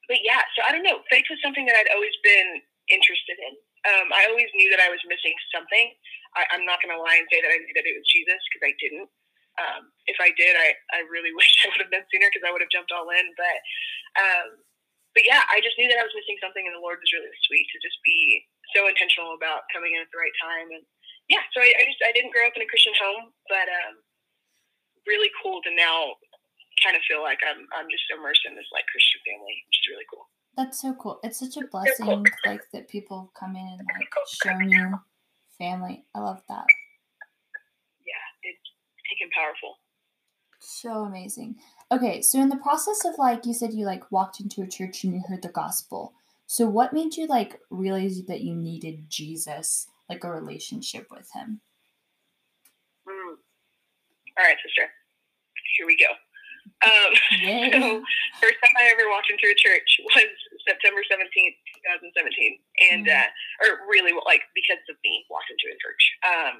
but 0.06 0.20
yeah, 0.22 0.42
so 0.54 0.66
I 0.66 0.70
don't 0.74 0.86
know. 0.86 1.02
Faith 1.08 1.26
was 1.30 1.40
something 1.40 1.64
that 1.66 1.78
I'd 1.78 1.94
always 1.94 2.14
been 2.22 2.60
interested 2.90 3.38
in. 3.40 3.54
Um, 3.84 4.08
I 4.12 4.28
always 4.28 4.48
knew 4.56 4.68
that 4.72 4.80
I 4.80 4.88
was 4.92 5.00
missing 5.08 5.34
something. 5.52 5.92
I, 6.36 6.44
I'm 6.52 6.64
not 6.64 6.80
going 6.80 6.92
to 6.92 7.00
lie 7.00 7.20
and 7.20 7.28
say 7.30 7.40
that 7.40 7.52
I 7.52 7.60
knew 7.60 7.74
that 7.76 7.86
it 7.86 7.96
was 7.96 8.06
Jesus 8.10 8.40
because 8.50 8.64
I 8.68 8.74
didn't. 8.80 9.08
Um, 9.54 9.94
if 10.11 10.18
I 10.18 10.34
did, 10.34 10.58
I, 10.58 10.75
I 10.99 11.06
really 11.06 11.30
wish 11.38 11.50
I 11.62 11.70
would 11.70 11.82
have 11.82 11.92
been 11.92 12.06
sooner 12.11 12.28
because 12.28 12.44
I 12.46 12.50
would 12.50 12.62
have 12.64 12.75
jumped 12.75 12.92
all 12.92 13.11
in. 13.14 13.26
But 13.38 13.58
um, 14.18 14.49
but 15.14 15.23
yeah, 15.23 15.46
I 15.50 15.62
just 15.62 15.78
knew 15.78 15.87
that 15.87 16.00
I 16.00 16.06
was 16.06 16.14
missing 16.14 16.38
something, 16.42 16.66
and 16.66 16.75
the 16.75 16.82
Lord 16.82 16.99
was 16.99 17.14
really 17.14 17.30
sweet 17.46 17.70
to 17.70 17.78
just 17.78 18.02
be 18.02 18.42
so 18.75 18.90
intentional 18.90 19.38
about 19.38 19.68
coming 19.70 19.94
in 19.94 20.02
at 20.02 20.11
the 20.11 20.18
right 20.18 20.34
time 20.42 20.73
and 20.75 20.82
yeah, 21.28 21.44
so 21.56 21.61
I, 21.61 21.73
I, 21.73 21.82
just 21.88 22.00
I 22.04 22.12
didn't 22.12 22.32
grow 22.37 22.44
up 22.44 22.56
in 22.56 22.62
a 22.62 22.68
Christian 22.68 22.92
home, 23.00 23.32
but 23.49 23.64
um, 23.64 23.96
really 25.08 25.32
cool 25.40 25.62
to 25.64 25.70
now 25.73 26.20
kind 26.82 26.96
of 26.96 27.02
feel 27.08 27.23
like 27.23 27.40
I'm 27.46 27.64
I'm 27.73 27.88
just 27.88 28.04
immersed 28.12 28.44
in 28.44 28.52
this 28.54 28.68
like 28.73 28.84
Christian 28.92 29.20
family, 29.25 29.56
which 29.64 29.78
is 29.80 29.88
really 29.88 30.08
cool. 30.12 30.28
That's 30.56 30.80
so 30.80 30.92
cool. 31.00 31.18
It's 31.25 31.40
such 31.40 31.56
a 31.56 31.66
blessing, 31.66 32.26
like 32.44 32.62
that 32.73 32.88
people 32.88 33.32
come 33.38 33.56
in 33.56 33.66
and 33.66 33.88
like 33.88 34.12
show 34.28 34.58
you 34.61 35.00
family. 35.56 36.04
I 36.14 36.20
love 36.20 36.42
that. 36.49 36.66
It's 39.11 39.34
powerful. 39.34 39.76
So 40.61 41.04
amazing. 41.04 41.56
Okay, 41.92 42.23
so 42.23 42.40
in 42.40 42.49
the 42.49 42.56
process 42.56 43.04
of 43.04 43.14
like 43.18 43.44
you 43.46 43.54
said, 43.54 43.75
you 43.75 43.84
like 43.84 44.11
walked 44.11 44.40
into 44.40 44.62
a 44.62 44.66
church 44.66 45.04
and 45.04 45.14
you 45.14 45.23
heard 45.28 45.42
the 45.42 45.49
gospel. 45.49 46.14
So 46.46 46.66
what 46.66 46.92
made 46.92 47.16
you 47.16 47.26
like 47.26 47.61
realize 47.70 48.23
that 48.25 48.40
you 48.40 48.54
needed 48.54 49.08
Jesus 49.08 49.87
like 50.08 50.25
a 50.25 50.30
relationship 50.30 51.08
with 51.11 51.28
him. 51.32 51.61
Mm. 53.08 53.37
All 54.38 54.44
right, 54.44 54.56
sister. 54.61 54.88
Here 55.76 55.87
we 55.87 55.96
go. 55.96 56.11
Um, 56.84 57.12
so, 57.73 57.80
first 58.40 58.58
time 58.61 58.76
I 58.80 58.92
ever 58.92 59.08
walked 59.08 59.30
into 59.30 59.49
a 59.49 59.56
church 59.56 59.88
was 60.12 60.28
September 60.68 61.00
17th, 61.04 61.56
2017. 62.12 62.58
And, 62.92 63.06
mm. 63.06 63.12
uh, 63.12 63.28
or 63.64 63.84
really, 63.88 64.12
like, 64.26 64.44
because 64.54 64.80
of 64.88 64.96
me 65.04 65.25
walked 65.30 65.50
into 65.52 65.73
a 65.73 65.78
church. 65.80 66.02
Um, 66.25 66.54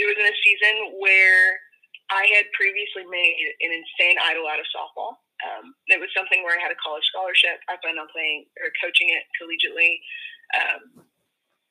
it 0.00 0.08
was 0.08 0.16
in 0.16 0.24
a 0.24 0.36
season 0.40 0.96
where 0.96 1.60
I 2.08 2.24
had 2.32 2.48
previously 2.56 3.04
made 3.06 3.36
an 3.60 3.70
insane 3.70 4.16
idol 4.18 4.48
out 4.48 4.58
of 4.58 4.66
softball. 4.72 5.20
Um, 5.44 5.76
it 5.88 6.00
was 6.00 6.10
something 6.16 6.40
where 6.42 6.56
I 6.56 6.60
had 6.60 6.72
a 6.72 6.80
college 6.80 7.04
scholarship. 7.08 7.60
I 7.68 7.76
planned 7.80 8.00
on 8.00 8.08
playing 8.12 8.48
or 8.60 8.72
coaching 8.80 9.12
it 9.12 9.24
collegiately. 9.36 10.00
Um, 10.56 11.06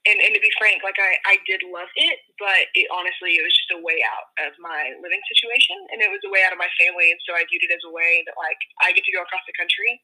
and, 0.08 0.18
and 0.24 0.32
to 0.32 0.42
be 0.42 0.50
frank, 0.56 0.82
like 0.82 0.96
I, 0.96 1.20
I 1.28 1.36
did 1.44 1.60
love 1.68 1.92
it, 1.94 2.24
but 2.40 2.72
it 2.72 2.88
honestly, 2.88 3.36
it 3.36 3.44
was 3.44 3.52
just 3.52 3.76
a 3.76 3.84
way 3.84 4.00
out 4.00 4.32
of 4.48 4.56
my 4.58 4.96
living 5.04 5.22
situation 5.28 5.76
and 5.92 6.00
it 6.00 6.08
was 6.08 6.24
a 6.24 6.32
way 6.32 6.42
out 6.48 6.56
of 6.56 6.62
my 6.62 6.72
family. 6.80 7.12
And 7.12 7.20
so 7.28 7.36
I 7.36 7.44
viewed 7.46 7.68
it 7.68 7.76
as 7.76 7.84
a 7.84 7.92
way 7.92 8.24
that 8.26 8.40
like 8.40 8.58
I 8.80 8.96
get 8.96 9.04
to 9.06 9.14
go 9.14 9.22
across 9.22 9.44
the 9.44 9.58
country, 9.60 10.00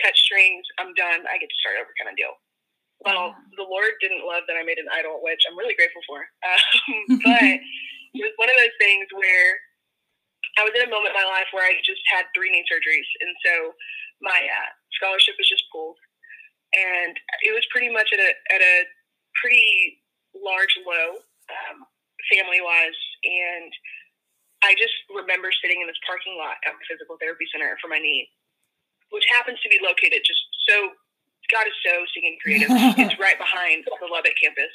cut 0.00 0.16
strings, 0.16 0.64
I'm 0.80 0.96
done, 0.96 1.28
I 1.28 1.36
get 1.36 1.52
to 1.52 1.58
start 1.60 1.76
over 1.76 1.92
kind 2.00 2.08
of 2.08 2.16
deal. 2.16 2.40
Well, 3.04 3.36
yeah. 3.36 3.56
the 3.60 3.68
Lord 3.68 3.92
didn't 4.00 4.24
love 4.24 4.48
that 4.48 4.56
I 4.56 4.64
made 4.64 4.80
an 4.80 4.88
idol, 4.88 5.20
which 5.20 5.42
I'm 5.44 5.58
really 5.58 5.76
grateful 5.76 6.02
for. 6.06 6.24
Um, 6.46 7.18
but 7.26 7.42
it 8.14 8.22
was 8.22 8.34
one 8.38 8.48
of 8.48 8.56
those 8.56 8.76
things 8.80 9.06
where 9.12 9.58
I 10.56 10.64
was 10.64 10.72
in 10.72 10.86
a 10.86 10.90
moment 10.90 11.12
in 11.12 11.20
my 11.20 11.28
life 11.28 11.50
where 11.52 11.66
I 11.66 11.76
just 11.84 12.00
had 12.08 12.30
three 12.32 12.48
knee 12.48 12.64
surgeries. 12.64 13.08
And 13.20 13.32
so 13.44 13.76
my 14.22 14.40
uh, 14.40 14.70
scholarship 14.96 15.36
was 15.36 15.50
just 15.50 15.68
pulled. 15.68 15.98
And 16.72 17.12
it 17.44 17.52
was 17.52 17.66
pretty 17.68 17.92
much 17.92 18.08
at 18.12 18.20
a, 18.20 18.30
at 18.54 18.62
a 18.62 18.76
pretty 19.36 20.00
large 20.32 20.72
low, 20.86 21.20
um, 21.52 21.84
family 22.32 22.64
wise. 22.64 23.00
And 23.24 23.70
I 24.64 24.72
just 24.80 24.96
remember 25.12 25.52
sitting 25.60 25.84
in 25.84 25.86
this 25.86 26.00
parking 26.08 26.40
lot 26.40 26.56
at 26.64 26.74
the 26.74 26.86
physical 26.88 27.20
therapy 27.20 27.44
center 27.52 27.76
for 27.78 27.92
my 27.92 28.00
knee, 28.00 28.26
which 29.12 29.28
happens 29.28 29.60
to 29.60 29.68
be 29.68 29.78
located 29.78 30.24
just 30.24 30.42
so, 30.66 30.96
God 31.52 31.66
is 31.66 31.76
so 31.84 31.94
singing 32.12 32.36
creative. 32.42 32.70
it's 33.00 33.18
right 33.20 33.38
behind 33.38 33.86
the 33.86 34.08
Lubbock 34.08 34.36
campus. 34.40 34.72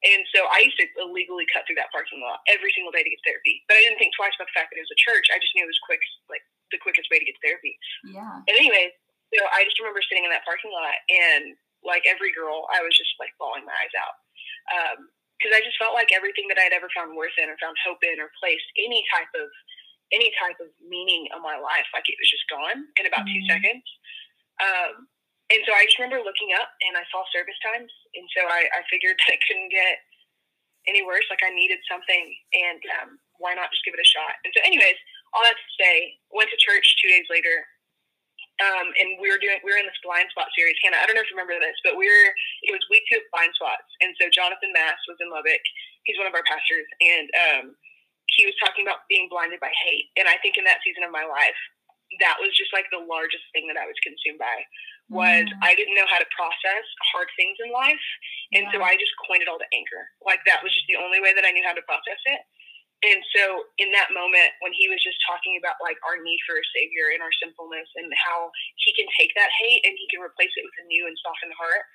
And 0.00 0.24
so 0.32 0.48
I 0.48 0.64
used 0.64 0.80
to 0.80 0.88
illegally 0.96 1.44
cut 1.52 1.68
through 1.68 1.76
that 1.76 1.92
parking 1.92 2.24
lot 2.24 2.40
every 2.48 2.72
single 2.72 2.88
day 2.88 3.04
to 3.04 3.12
get 3.12 3.20
therapy. 3.20 3.60
But 3.68 3.76
I 3.76 3.84
didn't 3.84 4.00
think 4.00 4.16
twice 4.16 4.32
about 4.40 4.48
the 4.48 4.56
fact 4.56 4.72
that 4.72 4.80
it 4.80 4.86
was 4.88 4.96
a 4.96 5.04
church. 5.04 5.28
I 5.28 5.36
just 5.36 5.52
knew 5.52 5.60
it 5.60 5.68
was 5.68 5.84
quick, 5.84 6.00
like 6.32 6.40
the 6.72 6.80
quickest 6.80 7.12
way 7.12 7.20
to 7.20 7.28
get 7.28 7.36
therapy. 7.44 7.76
Yeah. 8.08 8.40
And 8.48 8.56
anyways, 8.56 8.96
so 9.36 9.44
I 9.52 9.68
just 9.68 9.76
remember 9.76 10.00
sitting 10.00 10.24
in 10.24 10.32
that 10.32 10.48
parking 10.48 10.72
lot 10.72 10.96
and 11.12 11.52
like 11.84 12.08
every 12.08 12.32
girl, 12.32 12.64
I 12.72 12.80
was 12.80 12.96
just 12.96 13.12
like 13.20 13.36
bawling 13.36 13.68
my 13.68 13.76
eyes 13.76 13.92
out. 14.00 14.16
because 15.36 15.52
um, 15.52 15.58
I 15.58 15.60
just 15.60 15.76
felt 15.76 15.92
like 15.92 16.16
everything 16.16 16.48
that 16.48 16.56
I'd 16.56 16.72
ever 16.72 16.88
found 16.96 17.12
worth 17.12 17.36
in 17.36 17.52
or 17.52 17.60
found 17.60 17.76
hope 17.84 18.00
in 18.00 18.16
or 18.24 18.32
placed 18.40 18.66
any 18.80 19.04
type 19.12 19.32
of 19.36 19.52
any 20.10 20.34
type 20.42 20.58
of 20.58 20.74
meaning 20.82 21.30
of 21.30 21.38
my 21.38 21.54
life, 21.54 21.86
like 21.94 22.02
it 22.10 22.18
was 22.18 22.26
just 22.26 22.42
gone 22.50 22.82
in 22.98 23.06
about 23.06 23.22
mm-hmm. 23.22 23.36
two 23.36 23.44
seconds. 23.46 23.86
Um, 24.58 25.06
and 25.50 25.60
so 25.66 25.74
I 25.74 25.84
just 25.84 25.98
remember 25.98 26.22
looking 26.22 26.54
up 26.56 26.70
and 26.86 26.96
I 26.96 27.04
saw 27.10 27.26
service 27.34 27.58
times, 27.60 27.90
and 28.14 28.26
so 28.34 28.46
I, 28.46 28.70
I 28.70 28.80
figured 28.88 29.18
that 29.26 29.34
it 29.36 29.42
couldn't 29.46 29.70
get 29.74 30.02
any 30.88 31.02
worse. 31.04 31.26
Like 31.28 31.44
I 31.44 31.52
needed 31.52 31.82
something, 31.90 32.24
and 32.54 32.80
um, 33.02 33.08
why 33.42 33.54
not 33.54 33.70
just 33.74 33.84
give 33.84 33.94
it 33.94 34.02
a 34.02 34.08
shot? 34.08 34.38
And 34.46 34.50
so, 34.56 34.62
anyways, 34.64 34.96
all 35.34 35.44
that 35.44 35.54
to 35.58 35.68
say, 35.78 36.16
went 36.32 36.50
to 36.50 36.58
church 36.58 36.86
two 36.98 37.10
days 37.10 37.26
later 37.30 37.66
um, 38.60 38.92
and 39.00 39.16
we 39.16 39.32
were 39.32 39.40
doing 39.40 39.56
we 39.64 39.72
were 39.72 39.80
in 39.80 39.88
this 39.88 40.04
blind 40.04 40.28
spot 40.32 40.52
series. 40.52 40.76
Hannah, 40.84 41.00
I 41.00 41.08
don't 41.08 41.16
know 41.16 41.24
if 41.24 41.32
you 41.32 41.36
remember 41.36 41.56
this, 41.56 41.76
but 41.80 41.96
we 41.96 42.04
were 42.04 42.28
it 42.68 42.72
was 42.76 42.84
week 42.92 43.04
two 43.08 43.16
of 43.16 43.26
blind 43.32 43.56
spots, 43.56 43.88
and 44.04 44.12
so 44.20 44.28
Jonathan 44.28 44.72
Mass 44.76 45.00
was 45.08 45.16
in 45.20 45.32
Lubbock. 45.32 45.64
He's 46.04 46.20
one 46.20 46.28
of 46.28 46.36
our 46.36 46.44
pastors, 46.44 46.84
and 47.00 47.26
um, 47.48 47.64
he 48.36 48.44
was 48.44 48.56
talking 48.60 48.84
about 48.84 49.08
being 49.08 49.32
blinded 49.32 49.60
by 49.64 49.72
hate. 49.84 50.12
And 50.20 50.28
I 50.28 50.36
think 50.44 50.60
in 50.60 50.64
that 50.68 50.84
season 50.84 51.04
of 51.04 51.12
my 51.12 51.24
life, 51.24 51.56
that 52.18 52.42
was 52.42 52.50
just 52.58 52.74
like 52.74 52.90
the 52.90 52.98
largest 52.98 53.46
thing 53.54 53.70
that 53.70 53.78
I 53.78 53.86
was 53.86 53.94
consumed 54.02 54.42
by 54.42 54.58
was 55.10 55.46
mm. 55.46 55.58
I 55.62 55.78
didn't 55.78 55.94
know 55.94 56.06
how 56.10 56.18
to 56.18 56.28
process 56.34 56.86
hard 57.14 57.30
things 57.38 57.58
in 57.62 57.70
life, 57.70 58.06
and 58.54 58.66
yeah. 58.66 58.72
so 58.74 58.76
I 58.82 58.98
just 58.98 59.14
coined 59.26 59.42
it 59.42 59.50
all 59.50 59.62
to 59.62 59.70
anger. 59.70 60.02
Like 60.22 60.42
that 60.46 60.62
was 60.62 60.74
just 60.74 60.86
the 60.90 60.98
only 60.98 61.22
way 61.22 61.34
that 61.34 61.46
I 61.46 61.54
knew 61.54 61.62
how 61.66 61.74
to 61.74 61.84
process 61.86 62.18
it. 62.26 62.42
And 63.00 63.24
so 63.32 63.64
in 63.80 63.88
that 63.96 64.12
moment, 64.12 64.52
when 64.60 64.76
he 64.76 64.84
was 64.92 65.00
just 65.00 65.16
talking 65.24 65.56
about 65.56 65.80
like 65.80 65.96
our 66.04 66.20
need 66.20 66.36
for 66.44 66.60
a 66.60 66.64
savior 66.76 67.16
and 67.16 67.24
our 67.24 67.32
sinfulness 67.40 67.88
and 67.96 68.12
how 68.12 68.52
he 68.76 68.92
can 68.92 69.08
take 69.16 69.32
that 69.40 69.48
hate 69.56 69.80
and 69.88 69.96
he 69.96 70.04
can 70.12 70.20
replace 70.20 70.52
it 70.52 70.64
with 70.68 70.76
a 70.84 70.86
new 70.86 71.08
and 71.08 71.16
softened 71.24 71.56
heart, 71.56 71.88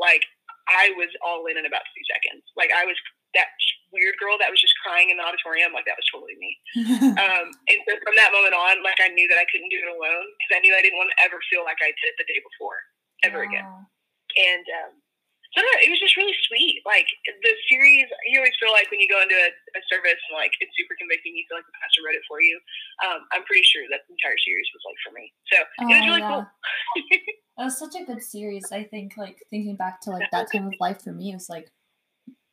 like 0.00 0.24
I 0.64 0.96
was 0.96 1.12
all 1.20 1.44
in 1.52 1.60
in 1.60 1.68
about 1.68 1.84
two 1.92 2.04
seconds. 2.08 2.40
Like 2.56 2.72
I 2.72 2.88
was 2.88 2.96
that 3.36 3.52
weird 3.94 4.18
girl 4.18 4.36
that 4.36 4.50
was 4.50 4.60
just 4.60 4.74
crying 4.82 5.08
in 5.12 5.16
the 5.16 5.24
auditorium. 5.24 5.72
Like 5.72 5.86
that 5.86 5.96
was 5.96 6.08
totally 6.10 6.36
me. 6.36 6.52
um, 7.20 7.46
and 7.70 7.78
so 7.86 7.96
from 8.02 8.16
that 8.18 8.34
moment 8.34 8.56
on, 8.56 8.82
like 8.82 8.98
I 8.98 9.12
knew 9.12 9.28
that 9.30 9.38
I 9.38 9.46
couldn't 9.48 9.70
do 9.70 9.80
it 9.80 9.88
alone 9.88 10.26
because 10.36 10.52
I 10.58 10.60
knew 10.60 10.74
I 10.74 10.82
didn't 10.82 10.98
want 10.98 11.12
to 11.14 11.18
ever 11.22 11.38
feel 11.48 11.62
like 11.62 11.78
I 11.80 11.92
did 11.92 12.06
it 12.12 12.16
the 12.18 12.28
day 12.28 12.40
before 12.42 12.80
ever 13.24 13.44
wow. 13.44 13.48
again. 13.48 13.68
And 14.36 14.66
um, 14.84 14.92
so 15.56 15.64
it 15.80 15.88
was 15.88 15.96
just 15.96 16.20
really 16.20 16.36
sweet. 16.44 16.84
Like 16.84 17.08
the 17.24 17.54
series, 17.72 18.04
you 18.28 18.36
always 18.36 18.52
feel 18.60 18.76
like 18.76 18.92
when 18.92 19.00
you 19.00 19.08
go 19.08 19.24
into 19.24 19.36
a, 19.36 19.48
a 19.48 19.82
service 19.88 20.20
and 20.28 20.36
like 20.36 20.52
it's 20.60 20.74
super 20.76 20.92
convicting, 21.00 21.32
you 21.32 21.48
feel 21.48 21.56
like 21.56 21.68
the 21.68 21.78
pastor 21.80 22.04
wrote 22.04 22.18
it 22.18 22.26
for 22.28 22.44
you. 22.44 22.60
Um, 23.08 23.24
I'm 23.32 23.44
pretty 23.48 23.64
sure 23.64 23.88
that 23.88 24.04
the 24.04 24.12
entire 24.12 24.36
series 24.36 24.68
was 24.76 24.84
like 24.84 25.00
for 25.00 25.12
me. 25.16 25.32
So 25.48 25.56
oh, 25.64 25.88
it 25.88 25.96
was 25.96 26.06
really 26.12 26.24
yeah. 26.26 26.32
cool. 26.36 26.44
that 27.56 27.64
was 27.72 27.78
such 27.80 27.96
a 27.96 28.04
good 28.04 28.20
series. 28.20 28.68
I 28.68 28.84
think 28.84 29.16
like 29.16 29.40
thinking 29.48 29.80
back 29.80 30.04
to 30.04 30.12
like 30.12 30.28
that 30.28 30.52
time 30.52 30.68
of 30.68 30.76
life 30.76 31.00
for 31.00 31.16
me, 31.16 31.32
it 31.32 31.40
was 31.40 31.48
like 31.48 31.72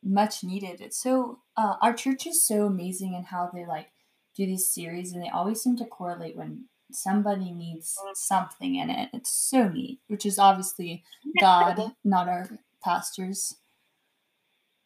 much 0.04 0.44
needed. 0.44 0.80
It's 0.80 1.02
so 1.02 1.40
uh, 1.56 1.76
our 1.80 1.94
church 1.94 2.26
is 2.26 2.46
so 2.46 2.66
amazing 2.66 3.14
in 3.14 3.24
how 3.24 3.50
they 3.52 3.66
like 3.66 3.88
do 4.36 4.46
these 4.46 4.66
series, 4.66 5.12
and 5.12 5.22
they 5.22 5.28
always 5.28 5.62
seem 5.62 5.76
to 5.76 5.84
correlate 5.84 6.36
when 6.36 6.66
somebody 6.92 7.50
needs 7.50 7.96
something 8.14 8.76
in 8.76 8.90
it. 8.90 9.10
It's 9.12 9.30
so 9.30 9.68
neat, 9.68 10.00
which 10.08 10.26
is 10.26 10.38
obviously 10.38 11.02
God, 11.40 11.92
not 12.04 12.28
our 12.28 12.48
pastors. 12.82 13.56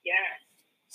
Yeah, 0.05 0.15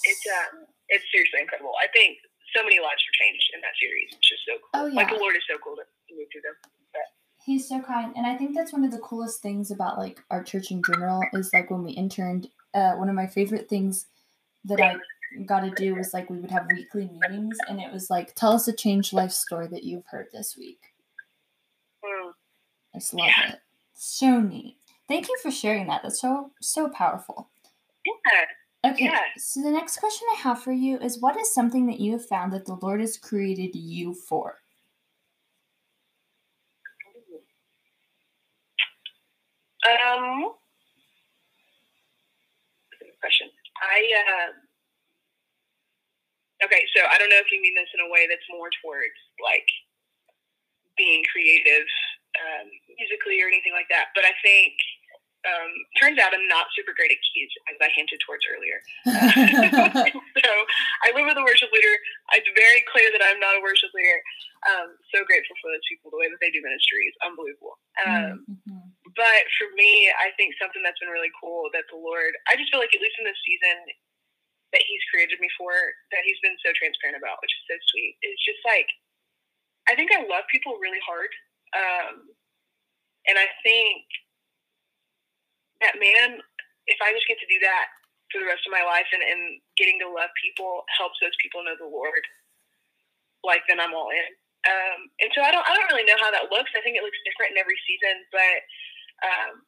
it's 0.03 0.23
uh, 0.25 0.57
it's 0.89 1.05
seriously 1.11 1.41
incredible. 1.41 1.73
I 1.81 1.87
think 1.91 2.17
so 2.55 2.63
many 2.63 2.79
lives 2.79 3.03
were 3.03 3.25
changed 3.25 3.51
in 3.53 3.61
that 3.61 3.75
series. 3.79 4.09
It's 4.13 4.29
just 4.29 4.41
so 4.47 4.53
cool. 4.57 4.69
Oh 4.73 4.87
yeah, 4.87 4.95
like 4.95 5.09
the 5.09 5.19
Lord 5.19 5.35
is 5.35 5.43
so 5.49 5.57
cool 5.63 5.75
to 5.75 5.83
move 6.15 6.27
through 6.31 6.41
them. 6.41 6.55
But. 6.93 7.07
He's 7.45 7.67
so 7.67 7.81
kind, 7.81 8.13
and 8.15 8.25
I 8.25 8.35
think 8.35 8.55
that's 8.55 8.71
one 8.71 8.85
of 8.85 8.91
the 8.91 8.99
coolest 8.99 9.41
things 9.41 9.69
about 9.69 9.97
like 9.97 10.21
our 10.31 10.43
church 10.43 10.71
in 10.71 10.81
general 10.85 11.21
is 11.33 11.51
like 11.53 11.69
when 11.69 11.83
we 11.83 11.91
interned. 11.91 12.47
Uh, 12.73 12.93
one 12.93 13.09
of 13.09 13.15
my 13.15 13.27
favorite 13.27 13.69
things 13.69 14.07
that 14.65 14.81
I 14.81 14.95
got 15.45 15.61
to 15.61 15.71
do 15.71 15.95
was 15.95 16.13
like 16.13 16.29
we 16.29 16.39
would 16.39 16.51
have 16.51 16.67
weekly 16.73 17.09
meetings, 17.09 17.57
and 17.67 17.79
it 17.79 17.91
was 17.91 18.09
like 18.09 18.35
tell 18.35 18.53
us 18.53 18.67
a 18.67 18.73
change 18.73 19.13
life 19.13 19.31
story 19.31 19.67
that 19.67 19.83
you've 19.83 20.05
heard 20.09 20.27
this 20.31 20.55
week. 20.57 20.79
Mm. 22.03 22.31
I 22.95 22.99
just 22.99 23.13
love 23.13 23.27
yeah. 23.27 23.53
it. 23.53 23.59
So 23.93 24.39
neat. 24.39 24.77
Thank 25.07 25.27
you 25.27 25.37
for 25.41 25.51
sharing 25.51 25.87
that. 25.87 26.01
That's 26.03 26.21
so 26.21 26.51
so 26.61 26.89
powerful. 26.89 27.49
Yeah. 28.05 28.91
Okay. 28.91 29.05
Yeah. 29.05 29.19
So 29.37 29.61
the 29.61 29.71
next 29.71 29.97
question 29.97 30.27
I 30.33 30.41
have 30.41 30.61
for 30.61 30.73
you 30.73 30.97
is 30.99 31.19
what 31.19 31.39
is 31.39 31.53
something 31.53 31.87
that 31.87 31.99
you 31.99 32.13
have 32.13 32.25
found 32.25 32.51
that 32.53 32.65
the 32.65 32.75
Lord 32.75 32.99
has 32.99 33.17
created 33.17 33.75
you 33.75 34.13
for? 34.13 34.57
Um 39.89 40.53
question. 43.23 43.47
I 43.79 43.99
uh 44.27 44.51
Okay, 46.63 46.87
so 46.95 47.03
I 47.11 47.19
don't 47.19 47.27
know 47.27 47.43
if 47.43 47.51
you 47.51 47.59
mean 47.59 47.75
this 47.75 47.91
in 47.91 47.99
a 47.99 48.07
way 48.07 48.23
that's 48.23 48.47
more 48.47 48.71
towards 48.79 49.19
like 49.43 49.67
being 50.95 51.19
creative 51.27 51.87
um, 52.39 52.71
musically 52.95 53.43
or 53.43 53.51
anything 53.51 53.75
like 53.75 53.91
that, 53.91 54.15
but 54.15 54.23
I 54.23 54.31
think 54.39 54.71
um, 55.43 55.71
turns 55.99 56.15
out 56.23 56.31
I'm 56.31 56.47
not 56.47 56.71
super 56.71 56.95
great 56.95 57.11
at 57.11 57.19
keys, 57.19 57.51
as 57.67 57.75
I 57.83 57.91
hinted 57.91 58.19
towards 58.23 58.47
earlier. 58.47 58.79
Uh, 59.03 60.07
so 60.39 60.51
I 61.03 61.11
live 61.11 61.27
with 61.27 61.35
a 61.35 61.43
worship 61.43 61.67
leader. 61.75 61.95
It's 62.31 62.47
very 62.55 62.79
clear 62.87 63.11
that 63.11 63.19
I'm 63.19 63.43
not 63.43 63.59
a 63.59 63.61
worship 63.61 63.91
leader. 63.91 64.19
Um, 64.71 64.95
so 65.11 65.27
grateful 65.27 65.59
for 65.59 65.67
those 65.67 65.83
people. 65.91 66.15
The 66.15 66.19
way 66.21 66.31
that 66.31 66.39
they 66.39 66.47
do 66.47 66.63
ministry 66.63 67.11
is 67.11 67.15
unbelievable. 67.27 67.75
Um, 68.07 68.47
mm-hmm. 68.47 68.82
But 69.13 69.45
for 69.61 69.69
me, 69.77 70.09
I 70.17 70.33
think 70.39 70.57
something 70.57 70.81
that's 70.81 70.97
been 70.97 71.13
really 71.13 71.33
cool 71.37 71.69
that 71.73 71.85
the 71.93 71.99
Lord, 71.99 72.33
I 72.49 72.57
just 72.57 72.73
feel 72.73 72.81
like 72.81 72.93
at 72.93 73.01
least 73.03 73.19
in 73.21 73.29
this 73.29 73.37
season 73.45 73.77
that 74.73 74.81
He's 74.89 75.05
created 75.13 75.37
me 75.37 75.49
for, 75.53 75.73
that 76.09 76.25
He's 76.25 76.41
been 76.41 76.57
so 76.65 76.73
transparent 76.73 77.21
about, 77.21 77.37
which 77.45 77.53
is 77.53 77.63
so 77.69 77.77
sweet. 77.93 78.17
Is 78.25 78.41
just 78.41 78.61
like 78.65 78.89
I 79.89 79.95
think 79.95 80.15
I 80.15 80.23
love 80.25 80.47
people 80.47 80.79
really 80.79 81.01
hard. 81.03 81.31
Um, 81.75 82.15
and 83.27 83.35
I 83.35 83.47
think 83.63 84.07
that 85.83 85.99
man, 85.99 86.39
if 86.87 86.99
I 87.03 87.11
just 87.11 87.27
get 87.27 87.39
to 87.39 87.51
do 87.51 87.59
that 87.63 87.91
for 88.31 88.39
the 88.39 88.49
rest 88.49 88.65
of 88.65 88.73
my 88.73 88.81
life 88.81 89.07
and, 89.11 89.21
and 89.21 89.59
getting 89.75 89.99
to 90.01 90.09
love 90.09 90.31
people 90.39 90.87
helps 90.95 91.19
those 91.19 91.35
people 91.43 91.61
know 91.61 91.75
the 91.75 91.89
Lord, 91.89 92.23
like 93.43 93.67
then 93.67 93.83
I'm 93.83 93.93
all 93.93 94.09
in. 94.09 94.31
Um, 94.63 95.11
and 95.19 95.29
so 95.35 95.43
I 95.43 95.51
don't 95.51 95.67
I 95.67 95.75
don't 95.75 95.91
really 95.91 96.07
know 96.07 96.19
how 96.23 96.31
that 96.31 96.47
looks. 96.47 96.71
I 96.71 96.79
think 96.79 96.95
it 96.95 97.03
looks 97.03 97.19
different 97.27 97.51
in 97.51 97.59
every 97.59 97.75
season, 97.83 98.23
but 98.31 98.63
um, 99.21 99.61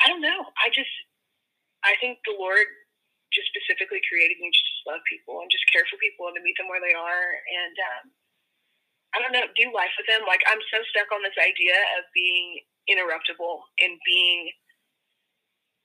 I 0.00 0.08
don't 0.08 0.24
know. 0.24 0.40
I 0.60 0.72
just 0.72 0.92
I 1.84 1.94
think 2.00 2.18
the 2.24 2.36
Lord 2.36 2.66
just 3.34 3.52
specifically 3.52 4.00
created 4.08 4.40
me 4.40 4.48
just 4.48 4.64
to 4.64 4.94
love 4.94 5.02
people 5.04 5.42
and 5.44 5.50
just 5.52 5.66
care 5.68 5.84
for 5.90 6.00
people 6.00 6.30
and 6.30 6.36
to 6.38 6.42
meet 6.44 6.56
them 6.56 6.70
where 6.70 6.80
they 6.80 6.94
are 6.96 7.26
and 7.50 7.76
um, 7.92 8.04
I 9.14 9.20
don't 9.20 9.34
know 9.34 9.44
do 9.56 9.72
life 9.72 9.92
with 9.96 10.08
them. 10.08 10.24
Like 10.28 10.44
I'm 10.48 10.62
so 10.72 10.80
stuck 10.92 11.08
on 11.12 11.24
this 11.24 11.36
idea 11.40 11.76
of 12.00 12.08
being 12.12 12.64
interruptible 12.86 13.66
and 13.82 13.98
being 14.06 14.52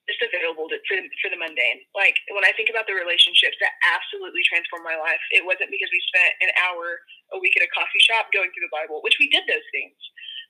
just 0.10 0.22
available 0.26 0.68
to, 0.68 0.76
for, 0.90 0.98
for 1.24 1.30
the 1.32 1.40
mundane. 1.40 1.86
Like 1.96 2.18
when 2.34 2.44
I 2.44 2.52
think 2.58 2.68
about 2.68 2.90
the 2.90 2.98
relationships 2.98 3.56
that 3.64 3.72
absolutely 3.88 4.44
transformed 4.44 4.84
my 4.84 5.00
life, 5.00 5.22
it 5.32 5.46
wasn't 5.46 5.72
because 5.72 5.88
we 5.94 6.02
spent 6.12 6.32
an 6.44 6.52
hour 6.60 7.00
a 7.32 7.40
week 7.40 7.56
at 7.56 7.64
a 7.64 7.72
coffee 7.72 8.02
shop 8.04 8.34
going 8.36 8.52
through 8.52 8.68
the 8.68 8.76
Bible, 8.76 9.00
which 9.06 9.22
we 9.22 9.32
did 9.32 9.48
those 9.48 9.66
things. 9.72 9.96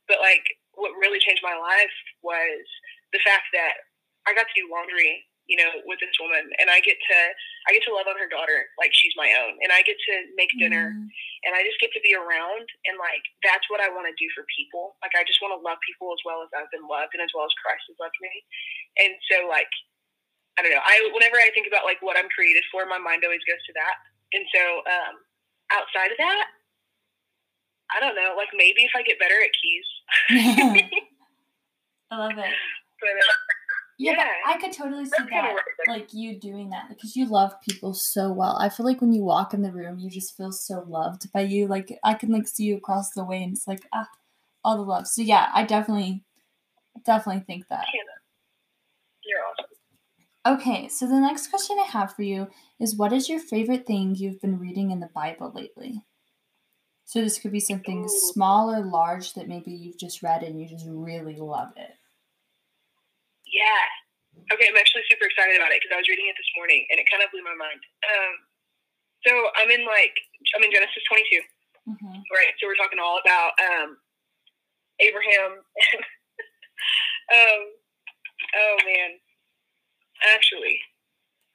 But 0.09 0.23
like 0.23 0.43
what 0.75 0.95
really 0.99 1.19
changed 1.19 1.43
my 1.43 1.55
life 1.55 1.95
was 2.23 2.63
the 3.11 3.23
fact 3.23 3.51
that 3.53 3.87
I 4.27 4.33
got 4.33 4.47
to 4.47 4.55
do 4.57 4.69
laundry 4.71 5.25
you 5.51 5.59
know, 5.59 5.83
with 5.83 5.99
this 5.99 6.15
woman, 6.15 6.47
and 6.63 6.71
I 6.71 6.79
get 6.79 6.95
to 6.95 7.19
I 7.67 7.75
get 7.75 7.83
to 7.83 7.91
love 7.91 8.07
on 8.07 8.15
her 8.15 8.31
daughter 8.31 8.71
like 8.79 8.95
she's 8.95 9.11
my 9.19 9.27
own, 9.43 9.59
and 9.59 9.67
I 9.75 9.83
get 9.83 9.99
to 9.99 10.13
make 10.39 10.47
dinner, 10.55 10.95
mm. 10.95 11.07
and 11.43 11.51
I 11.51 11.65
just 11.67 11.75
get 11.83 11.91
to 11.91 11.99
be 11.99 12.15
around, 12.15 12.63
and 12.87 12.95
like 12.95 13.19
that's 13.43 13.67
what 13.67 13.83
I 13.83 13.91
want 13.91 14.07
to 14.07 14.15
do 14.15 14.31
for 14.31 14.47
people. 14.53 14.95
Like 15.03 15.11
I 15.17 15.27
just 15.27 15.43
want 15.43 15.51
to 15.51 15.59
love 15.59 15.75
people 15.83 16.13
as 16.15 16.23
well 16.23 16.39
as 16.39 16.47
I've 16.55 16.71
been 16.71 16.87
loved, 16.87 17.17
and 17.17 17.19
as 17.19 17.35
well 17.35 17.43
as 17.43 17.51
Christ 17.59 17.83
has 17.91 17.99
loved 17.99 18.15
me, 18.23 18.31
and 19.03 19.11
so 19.27 19.49
like 19.51 19.67
I 20.55 20.63
don't 20.63 20.71
know. 20.71 20.87
I 20.87 21.03
whenever 21.11 21.35
I 21.35 21.51
think 21.51 21.67
about 21.67 21.83
like 21.83 21.99
what 21.99 22.15
I'm 22.15 22.31
created 22.31 22.63
for, 22.71 22.87
my 22.87 23.01
mind 23.01 23.27
always 23.27 23.43
goes 23.43 23.59
to 23.67 23.75
that, 23.75 23.99
and 24.31 24.47
so 24.55 24.63
um, 24.87 25.15
outside 25.75 26.15
of 26.15 26.19
that, 26.23 26.47
I 27.95 27.99
don't 27.99 28.15
know. 28.15 28.33
Like 28.37 28.49
maybe 28.55 28.81
if 28.81 28.91
I 28.95 29.03
get 29.03 29.19
better 29.19 29.35
at 29.35 29.51
keys. 29.61 29.85
I 32.11 32.17
love 32.17 32.37
it. 32.37 32.45
But, 33.01 33.09
uh, 33.09 33.33
yeah, 33.97 34.11
yeah. 34.11 34.27
I 34.45 34.59
could 34.59 34.73
totally 34.73 35.05
see 35.05 35.23
that, 35.31 35.55
like 35.87 36.13
you 36.13 36.39
doing 36.39 36.69
that, 36.69 36.87
because 36.87 37.15
you 37.15 37.25
love 37.25 37.59
people 37.67 37.95
so 37.95 38.31
well. 38.31 38.55
I 38.59 38.69
feel 38.69 38.85
like 38.85 39.01
when 39.01 39.11
you 39.11 39.23
walk 39.23 39.55
in 39.55 39.63
the 39.63 39.71
room, 39.71 39.97
you 39.97 40.07
just 40.07 40.37
feel 40.37 40.51
so 40.51 40.85
loved 40.87 41.31
by 41.31 41.41
you. 41.41 41.65
Like 41.65 41.97
I 42.03 42.13
can 42.13 42.31
like 42.31 42.47
see 42.47 42.65
you 42.65 42.77
across 42.77 43.09
the 43.09 43.23
way, 43.23 43.41
and 43.41 43.53
it's 43.53 43.67
like 43.67 43.87
ah, 43.91 44.07
all 44.63 44.77
the 44.77 44.83
love. 44.83 45.07
So 45.07 45.23
yeah, 45.23 45.49
I 45.51 45.63
definitely, 45.63 46.23
definitely 47.03 47.41
think 47.41 47.69
that. 47.69 47.85
You're 49.25 49.39
awesome. 49.39 49.65
Okay, 50.59 50.87
so 50.87 51.07
the 51.07 51.19
next 51.19 51.49
question 51.49 51.77
I 51.79 51.85
have 51.91 52.15
for 52.15 52.23
you 52.23 52.47
is 52.79 52.95
what 52.95 53.13
is 53.13 53.29
your 53.29 53.39
favorite 53.39 53.85
thing 53.85 54.15
you've 54.15 54.41
been 54.41 54.57
reading 54.57 54.89
in 54.89 54.99
the 54.99 55.09
Bible 55.13 55.51
lately? 55.53 56.03
So 57.11 57.19
this 57.19 57.43
could 57.43 57.51
be 57.51 57.59
something 57.59 58.07
small 58.07 58.71
or 58.71 58.87
large 58.87 59.35
that 59.35 59.51
maybe 59.51 59.75
you've 59.75 59.99
just 59.99 60.23
read 60.23 60.47
and 60.47 60.55
you 60.55 60.63
just 60.63 60.87
really 60.87 61.35
love 61.35 61.75
it. 61.75 61.91
Yeah. 63.43 63.83
Okay, 64.47 64.71
I'm 64.71 64.79
actually 64.79 65.03
super 65.11 65.27
excited 65.27 65.59
about 65.59 65.75
it 65.75 65.83
because 65.83 65.91
I 65.91 65.99
was 65.99 66.07
reading 66.07 66.31
it 66.31 66.39
this 66.39 66.47
morning 66.55 66.87
and 66.87 67.03
it 67.03 67.11
kind 67.11 67.19
of 67.19 67.27
blew 67.35 67.43
my 67.43 67.51
mind. 67.51 67.83
Um, 68.07 68.33
so 69.27 69.31
I'm 69.59 69.67
in 69.75 69.83
like 69.83 70.15
I'm 70.55 70.63
in 70.63 70.71
Genesis 70.71 71.03
22, 71.11 71.91
mm-hmm. 71.91 72.23
right? 72.31 72.55
So 72.63 72.71
we're 72.71 72.79
talking 72.79 73.03
all 73.03 73.19
about 73.19 73.59
um, 73.59 73.99
Abraham. 75.03 75.67
um, 77.35 77.61
oh 78.55 78.75
man, 78.87 79.19
actually, 80.31 80.79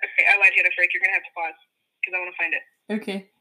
okay, 0.04 0.28
I 0.28 0.36
lied, 0.36 0.52
Hannah 0.52 0.68
Frank. 0.76 0.92
You're 0.92 1.00
gonna 1.00 1.16
have 1.16 1.25
to 1.25 1.32
pause 1.32 1.56
because 2.04 2.12
I 2.12 2.20
want 2.20 2.28
to 2.28 2.40
find 2.44 2.52
it. 2.52 2.64
Okay. 2.92 3.32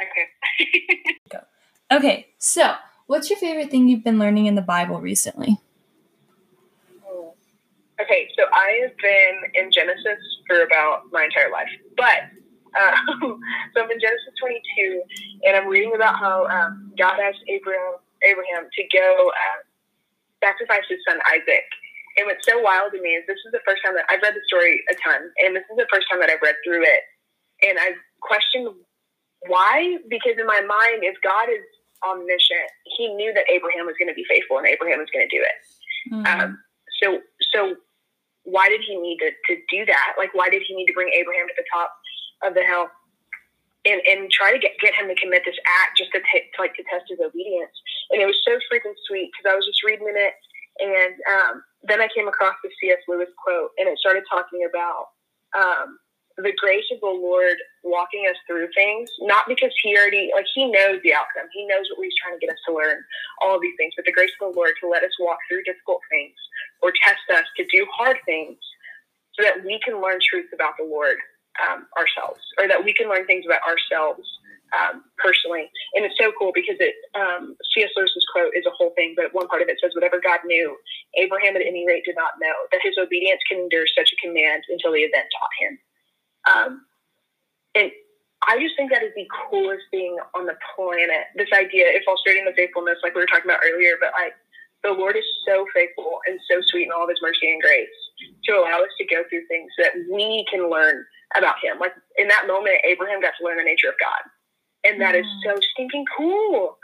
Okay. 0.00 1.18
Go. 1.30 1.38
Okay, 1.92 2.28
so 2.38 2.76
what's 3.08 3.30
your 3.30 3.38
favorite 3.40 3.68
thing 3.68 3.88
you've 3.88 4.04
been 4.04 4.20
learning 4.20 4.46
in 4.46 4.54
the 4.54 4.62
Bible 4.62 5.00
recently? 5.00 5.58
Okay, 8.00 8.28
so 8.38 8.44
I 8.54 8.80
have 8.86 8.96
been 8.96 9.36
in 9.54 9.72
Genesis 9.72 10.22
for 10.46 10.62
about 10.62 11.10
my 11.12 11.24
entire 11.24 11.50
life, 11.50 11.68
but 11.96 12.30
uh, 12.72 12.94
so 13.74 13.82
I'm 13.82 13.90
in 13.90 14.00
Genesis 14.00 14.32
22, 14.40 15.02
and 15.44 15.56
I'm 15.56 15.66
reading 15.68 15.92
about 15.94 16.16
how 16.16 16.46
um, 16.46 16.92
God 16.96 17.18
asked 17.20 17.42
Abraham 17.48 18.00
Abraham 18.22 18.68
to 18.72 18.82
go 18.92 19.32
uh, 19.32 19.58
sacrifice 20.44 20.84
his 20.88 21.00
son 21.08 21.18
Isaac. 21.28 21.64
And 22.18 22.26
what's 22.26 22.44
so 22.44 22.60
wild 22.60 22.92
to 22.92 23.00
me 23.00 23.16
is 23.16 23.24
this 23.26 23.40
is 23.46 23.52
the 23.52 23.64
first 23.64 23.80
time 23.84 23.94
that 23.96 24.04
I've 24.08 24.20
read 24.22 24.34
the 24.34 24.44
story 24.46 24.82
a 24.90 24.94
ton, 25.02 25.20
and 25.44 25.56
this 25.56 25.64
is 25.68 25.76
the 25.76 25.88
first 25.92 26.06
time 26.08 26.20
that 26.20 26.30
I've 26.30 26.42
read 26.42 26.56
through 26.64 26.84
it, 26.84 27.02
and 27.62 27.78
I've 27.78 28.00
questioned 28.20 28.72
why. 29.46 29.98
Because 30.08 30.36
in 30.38 30.46
my 30.46 30.60
mind, 30.60 31.02
if 31.02 31.16
God 31.22 31.48
is 31.48 31.64
omniscient, 32.04 32.70
He 32.96 33.08
knew 33.14 33.32
that 33.34 33.44
Abraham 33.50 33.86
was 33.86 33.94
going 33.98 34.08
to 34.08 34.14
be 34.14 34.24
faithful, 34.28 34.58
and 34.58 34.66
Abraham 34.66 34.98
was 34.98 35.08
going 35.12 35.26
to 35.28 35.36
do 35.36 35.42
it. 35.42 35.56
Mm-hmm. 36.12 36.26
Um, 36.26 36.58
so, 37.02 37.18
so 37.52 37.76
why 38.44 38.68
did 38.68 38.80
he 38.86 38.96
need 38.96 39.18
to, 39.18 39.30
to 39.30 39.60
do 39.68 39.84
that? 39.86 40.14
Like, 40.18 40.34
why 40.34 40.48
did 40.48 40.62
he 40.66 40.74
need 40.74 40.86
to 40.86 40.92
bring 40.92 41.12
Abraham 41.12 41.48
to 41.48 41.56
the 41.56 41.68
top 41.72 41.92
of 42.42 42.54
the 42.54 42.64
hill 42.64 42.88
and, 43.84 44.00
and 44.08 44.30
try 44.30 44.52
to 44.52 44.58
get, 44.58 44.72
get 44.80 44.94
him 44.94 45.08
to 45.08 45.16
commit 45.16 45.42
this 45.44 45.56
act 45.84 45.96
just 45.96 46.12
to, 46.12 46.20
t- 46.20 46.48
to 46.52 46.56
like 46.60 46.74
to 46.76 46.84
test 46.88 47.08
his 47.08 47.20
obedience? 47.20 47.72
And 48.10 48.20
it 48.20 48.26
was 48.26 48.36
so 48.44 48.56
freaking 48.68 48.96
sweet 49.08 49.30
because 49.32 49.48
I 49.48 49.56
was 49.56 49.64
just 49.64 49.84
reading 49.84 50.08
it, 50.08 50.34
and 50.80 51.14
um, 51.28 51.62
then 51.84 52.00
I 52.00 52.08
came 52.12 52.28
across 52.28 52.56
the 52.64 52.70
C.S. 52.80 53.00
Lewis 53.08 53.28
quote, 53.40 53.70
and 53.78 53.88
it 53.88 53.98
started 53.98 54.24
talking 54.28 54.66
about 54.68 55.12
um, 55.56 55.98
the 56.36 56.54
grace 56.56 56.84
of 56.92 57.00
the 57.00 57.06
Lord 57.10 57.56
walking 57.82 58.26
us 58.30 58.36
through 58.46 58.68
things, 58.74 59.10
not 59.20 59.44
because 59.48 59.72
he 59.82 59.96
already, 59.96 60.30
like, 60.34 60.46
he 60.54 60.70
knows 60.70 61.00
the 61.02 61.14
outcome. 61.14 61.48
He 61.52 61.66
knows 61.66 61.86
what 61.94 62.04
he's 62.04 62.16
trying 62.22 62.38
to 62.38 62.44
get 62.44 62.52
us 62.52 62.62
to 62.68 62.74
learn, 62.74 63.02
all 63.42 63.56
of 63.56 63.62
these 63.62 63.74
things, 63.76 63.92
but 63.96 64.04
the 64.04 64.12
grace 64.12 64.30
of 64.40 64.52
the 64.52 64.56
Lord 64.56 64.72
to 64.80 64.88
let 64.88 65.02
us 65.02 65.12
walk 65.20 65.38
through 65.48 65.64
difficult 65.64 66.00
things 66.10 66.36
or 66.82 66.92
test 67.04 67.24
us 67.34 67.44
to 67.56 67.64
do 67.72 67.86
hard 67.92 68.16
things 68.24 68.56
so 69.36 69.44
that 69.44 69.64
we 69.64 69.80
can 69.84 70.00
learn 70.00 70.18
truths 70.22 70.52
about 70.54 70.74
the 70.78 70.84
Lord 70.86 71.16
um, 71.60 71.86
ourselves, 71.98 72.40
or 72.58 72.68
that 72.68 72.84
we 72.84 72.92
can 72.92 73.08
learn 73.08 73.26
things 73.26 73.44
about 73.44 73.60
ourselves 73.66 74.24
um, 74.72 75.02
personally. 75.18 75.68
And 75.94 76.06
it's 76.06 76.16
so 76.18 76.32
cool 76.38 76.52
because 76.54 76.78
it, 76.78 76.94
um, 77.18 77.56
C.S. 77.74 77.90
Lewis's 77.96 78.26
quote 78.32 78.54
is 78.54 78.66
a 78.66 78.74
whole 78.74 78.94
thing, 78.94 79.14
but 79.16 79.34
one 79.34 79.48
part 79.48 79.62
of 79.62 79.68
it 79.68 79.78
says, 79.82 79.92
Whatever 79.94 80.20
God 80.22 80.40
knew, 80.46 80.76
Abraham 81.18 81.56
at 81.56 81.62
any 81.66 81.84
rate 81.86 82.04
did 82.06 82.16
not 82.16 82.38
know, 82.40 82.54
that 82.70 82.80
his 82.82 82.94
obedience 83.00 83.40
can 83.50 83.66
endure 83.66 83.86
such 83.86 84.14
a 84.14 84.20
command 84.22 84.62
until 84.70 84.92
the 84.92 85.04
event 85.04 85.26
taught 85.34 85.54
him. 85.60 85.78
Um, 86.48 86.86
and 87.74 87.90
I 88.48 88.58
just 88.58 88.76
think 88.76 88.90
that 88.90 89.02
is 89.02 89.12
the 89.14 89.28
coolest 89.50 89.84
thing 89.90 90.16
on 90.34 90.46
the 90.46 90.56
planet. 90.74 91.28
This 91.36 91.52
idea, 91.52 91.92
if 91.92 92.04
illustrating 92.08 92.44
the 92.44 92.56
faithfulness, 92.56 92.98
like 93.02 93.14
we 93.14 93.20
were 93.20 93.28
talking 93.28 93.50
about 93.50 93.60
earlier, 93.64 94.00
but 94.00 94.12
like 94.16 94.32
the 94.82 94.92
Lord 94.92 95.16
is 95.16 95.24
so 95.46 95.66
faithful 95.74 96.20
and 96.26 96.40
so 96.50 96.60
sweet 96.66 96.88
in 96.88 96.92
all 96.92 97.04
of 97.04 97.10
his 97.10 97.20
mercy 97.20 97.52
and 97.52 97.60
grace 97.60 97.98
to 98.44 98.52
allow 98.56 98.80
us 98.80 98.92
to 98.96 99.04
go 99.04 99.22
through 99.28 99.44
things 99.46 99.70
that 99.76 99.92
we 100.10 100.44
can 100.50 100.70
learn 100.70 101.04
about 101.36 101.56
him. 101.62 101.78
Like 101.78 101.92
in 102.16 102.28
that 102.28 102.46
moment, 102.46 102.80
Abraham 102.84 103.20
got 103.20 103.34
to 103.38 103.44
learn 103.44 103.58
the 103.58 103.64
nature 103.64 103.88
of 103.88 104.00
God. 104.00 104.24
And 104.84 105.00
that 105.00 105.14
mm. 105.14 105.20
is 105.20 105.26
so 105.44 105.54
stinking 105.72 106.04
cool. 106.16 106.78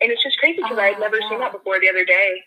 And 0.00 0.12
it's 0.12 0.22
just 0.22 0.38
crazy 0.38 0.60
because 0.60 0.78
I 0.78 0.92
had 0.92 1.00
never 1.00 1.18
yeah. 1.18 1.28
seen 1.28 1.40
that 1.40 1.52
before 1.52 1.80
the 1.80 1.88
other 1.88 2.04
day. 2.04 2.42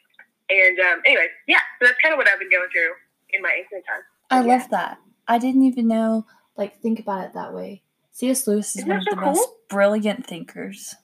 And 0.50 0.80
um, 0.80 1.02
anyway, 1.06 1.28
yeah, 1.48 1.62
so 1.80 1.88
that's 1.88 2.00
kind 2.02 2.14
of 2.14 2.18
what 2.18 2.30
I've 2.30 2.40
been 2.40 2.52
going 2.52 2.70
through 2.72 2.94
in 3.34 3.42
my 3.42 3.56
infinite 3.58 3.84
time. 3.90 4.04
I 4.30 4.42
yeah. 4.42 4.58
love 4.58 4.70
that. 4.70 4.98
I 5.28 5.40
didn't 5.40 5.64
even 5.64 5.88
know 5.88 6.26
like 6.58 6.80
think 6.82 7.00
about 7.00 7.26
it 7.26 7.34
that 7.34 7.54
way. 7.54 7.84
C.S. 8.12 8.48
Lewis 8.48 8.76
is 8.76 8.78
Isn't 8.78 8.90
one 8.90 8.98
of 8.98 9.04
so 9.04 9.10
the 9.12 9.22
cool? 9.22 9.34
most 9.34 9.50
brilliant 9.70 10.28
thinkers. 10.28 10.96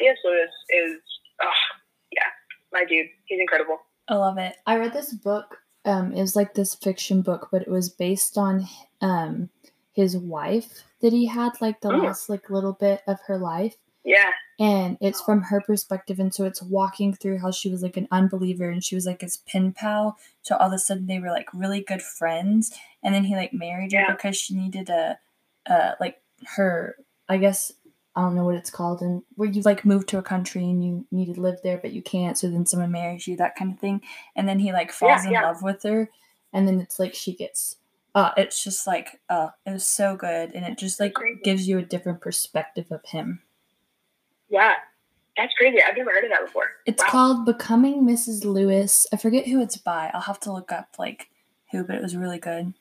C.S. 0.00 0.16
Lewis 0.24 0.50
is, 0.70 1.00
oh, 1.42 1.50
yeah, 2.12 2.22
my 2.72 2.84
dude. 2.84 3.08
He's 3.24 3.40
incredible. 3.40 3.78
I 4.08 4.14
love 4.14 4.38
it. 4.38 4.56
I 4.66 4.78
read 4.78 4.92
this 4.92 5.12
book. 5.12 5.58
Um, 5.84 6.12
it 6.12 6.20
was 6.20 6.36
like 6.36 6.54
this 6.54 6.74
fiction 6.74 7.22
book, 7.22 7.48
but 7.50 7.62
it 7.62 7.68
was 7.68 7.88
based 7.88 8.38
on 8.38 8.66
um 9.00 9.50
his 9.92 10.16
wife 10.16 10.84
that 11.00 11.12
he 11.12 11.26
had 11.26 11.60
like 11.60 11.80
the 11.80 11.88
mm. 11.88 12.04
last 12.04 12.28
like 12.28 12.50
little 12.50 12.72
bit 12.72 13.02
of 13.06 13.18
her 13.26 13.36
life. 13.36 13.76
Yeah. 14.04 14.30
And 14.60 14.96
it's 15.00 15.20
from 15.20 15.42
her 15.42 15.60
perspective, 15.60 16.18
and 16.18 16.32
so 16.32 16.44
it's 16.44 16.62
walking 16.62 17.12
through 17.14 17.38
how 17.38 17.50
she 17.50 17.70
was 17.70 17.82
like 17.82 17.96
an 17.96 18.08
unbeliever, 18.10 18.70
and 18.70 18.82
she 18.82 18.94
was 18.94 19.06
like 19.06 19.20
his 19.20 19.36
pen 19.36 19.72
pal. 19.72 20.16
So 20.42 20.56
all 20.56 20.68
of 20.68 20.72
a 20.72 20.78
sudden 20.78 21.06
they 21.06 21.18
were 21.18 21.30
like 21.30 21.48
really 21.52 21.80
good 21.80 22.02
friends, 22.02 22.72
and 23.08 23.14
then 23.14 23.24
he 23.24 23.34
like 23.34 23.54
married 23.54 23.92
her 23.92 24.00
yeah. 24.00 24.12
because 24.12 24.36
she 24.36 24.54
needed 24.54 24.90
a, 24.90 25.18
uh, 25.64 25.92
like 25.98 26.20
her, 26.56 26.94
I 27.26 27.38
guess 27.38 27.72
I 28.14 28.20
don't 28.20 28.34
know 28.34 28.44
what 28.44 28.54
it's 28.54 28.68
called, 28.68 29.00
and 29.00 29.22
where 29.36 29.48
you 29.48 29.62
like 29.62 29.86
move 29.86 30.04
to 30.08 30.18
a 30.18 30.22
country 30.22 30.62
and 30.64 30.84
you 30.84 31.06
need 31.10 31.34
to 31.34 31.40
live 31.40 31.60
there, 31.64 31.78
but 31.78 31.94
you 31.94 32.02
can't. 32.02 32.36
So 32.36 32.50
then 32.50 32.66
someone 32.66 32.92
marries 32.92 33.26
you, 33.26 33.34
that 33.36 33.56
kind 33.56 33.72
of 33.72 33.78
thing. 33.78 34.02
And 34.36 34.46
then 34.46 34.58
he 34.58 34.74
like 34.74 34.92
falls 34.92 35.22
yeah, 35.22 35.26
in 35.26 35.32
yeah. 35.32 35.46
love 35.46 35.62
with 35.62 35.82
her, 35.84 36.10
and 36.52 36.68
then 36.68 36.80
it's 36.80 36.98
like 36.98 37.14
she 37.14 37.32
gets. 37.34 37.76
Uh, 38.14 38.32
it's 38.36 38.62
just 38.62 38.86
like 38.86 39.20
uh, 39.30 39.48
it 39.64 39.72
was 39.72 39.86
so 39.86 40.14
good, 40.16 40.54
and 40.54 40.66
it 40.66 40.76
just 40.76 41.00
like 41.00 41.14
gives 41.42 41.66
you 41.66 41.78
a 41.78 41.82
different 41.82 42.20
perspective 42.20 42.88
of 42.90 43.06
him. 43.06 43.40
Yeah, 44.50 44.74
that's 45.34 45.54
crazy. 45.54 45.78
I've 45.82 45.96
never 45.96 46.10
heard 46.10 46.24
of 46.24 46.30
that 46.30 46.44
before. 46.44 46.64
It's 46.84 47.02
wow. 47.04 47.08
called 47.08 47.46
Becoming 47.46 48.02
Mrs. 48.02 48.44
Lewis. 48.44 49.06
I 49.14 49.16
forget 49.16 49.46
who 49.46 49.62
it's 49.62 49.78
by. 49.78 50.10
I'll 50.12 50.20
have 50.20 50.40
to 50.40 50.52
look 50.52 50.72
up 50.72 50.96
like 50.98 51.28
who, 51.70 51.84
but 51.84 51.96
it 51.96 52.02
was 52.02 52.16
really 52.16 52.38
good. 52.38 52.74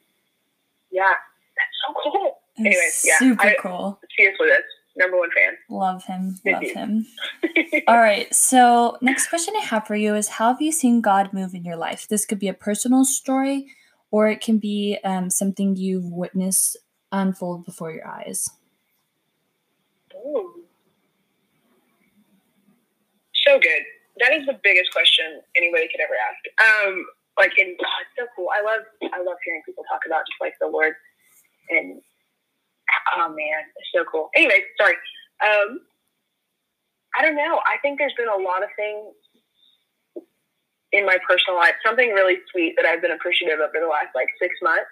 Yeah, 0.92 1.14
that's 1.56 1.78
so 1.88 2.12
cool. 2.12 2.38
Anyways, 2.58 3.06
yeah, 3.06 3.18
super 3.20 3.48
I, 3.48 3.56
cool. 3.62 4.00
C.S. 4.18 4.34
Lewis, 4.40 4.58
number 4.96 5.18
one 5.18 5.30
fan. 5.36 5.54
Love 5.70 6.04
him. 6.06 6.40
Love 6.46 6.64
him. 6.64 7.06
All 7.88 8.00
right. 8.00 8.34
So 8.34 8.98
next 9.02 9.28
question 9.28 9.54
I 9.58 9.66
have 9.66 9.86
for 9.86 9.96
you 9.96 10.16
is: 10.16 10.28
How 10.28 10.50
have 10.50 10.62
you 10.62 10.72
seen 10.72 11.02
God 11.02 11.34
move 11.34 11.54
in 11.54 11.64
your 11.64 11.76
life? 11.76 12.08
This 12.08 12.26
could 12.26 12.40
be 12.40 12.48
a 12.48 12.54
personal 12.54 13.06
story, 13.06 13.68
or 14.12 14.28
it 14.28 14.42
can 14.42 14.58
be 14.58 14.98
um, 15.04 15.30
something 15.30 15.76
you've 15.76 16.12
witnessed 16.12 16.78
unfold 17.12 17.66
before 17.66 17.92
your 17.92 18.08
eyes. 18.08 18.50
Ooh. 20.16 20.64
So 23.46 23.60
good. 23.60 23.84
That 24.20 24.34
is 24.34 24.46
the 24.46 24.60
biggest 24.64 24.92
question 24.92 25.42
anybody 25.56 25.88
could 25.88 26.02
ever 26.02 26.16
ask. 26.18 26.88
Um, 26.88 27.06
Like, 27.38 27.54
and 27.58 27.78
oh, 27.78 27.98
it's 28.02 28.16
so 28.18 28.26
cool. 28.36 28.50
I 28.50 28.66
love, 28.66 28.82
I 29.14 29.22
love 29.22 29.38
hearing 29.46 29.62
people 29.66 29.86
talk 29.86 30.02
about 30.06 30.26
just 30.26 30.42
like 30.42 30.58
the 30.60 30.68
Lord, 30.68 30.94
and 31.70 32.02
oh 33.16 33.30
man, 33.30 33.62
it's 33.78 33.92
so 33.94 34.04
cool. 34.10 34.30
Anyway, 34.36 34.66
sorry. 34.80 34.98
Um, 35.46 35.86
I 37.18 37.22
don't 37.22 37.36
know. 37.36 37.62
I 37.66 37.78
think 37.82 37.98
there's 37.98 38.18
been 38.18 38.30
a 38.30 38.42
lot 38.42 38.64
of 38.64 38.70
things 38.76 39.14
in 40.92 41.06
my 41.06 41.18
personal 41.28 41.58
life. 41.58 41.74
Something 41.86 42.14
really 42.14 42.38
sweet 42.52 42.74
that 42.78 42.86
I've 42.86 43.02
been 43.02 43.12
appreciative 43.12 43.60
of 43.60 43.72
for 43.72 43.82
the 43.82 43.90
last 43.90 44.14
like 44.16 44.30
six 44.42 44.54
months 44.62 44.92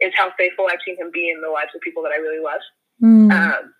is 0.00 0.12
how 0.16 0.32
faithful 0.38 0.68
I've 0.70 0.82
seen 0.84 0.96
him 0.98 1.10
be 1.12 1.30
in 1.30 1.40
the 1.40 1.50
lives 1.50 1.70
of 1.74 1.80
people 1.80 2.02
that 2.04 2.12
I 2.12 2.20
really 2.20 2.42
love. 2.42 2.60
Mm. 3.02 3.32
Um, 3.32 3.72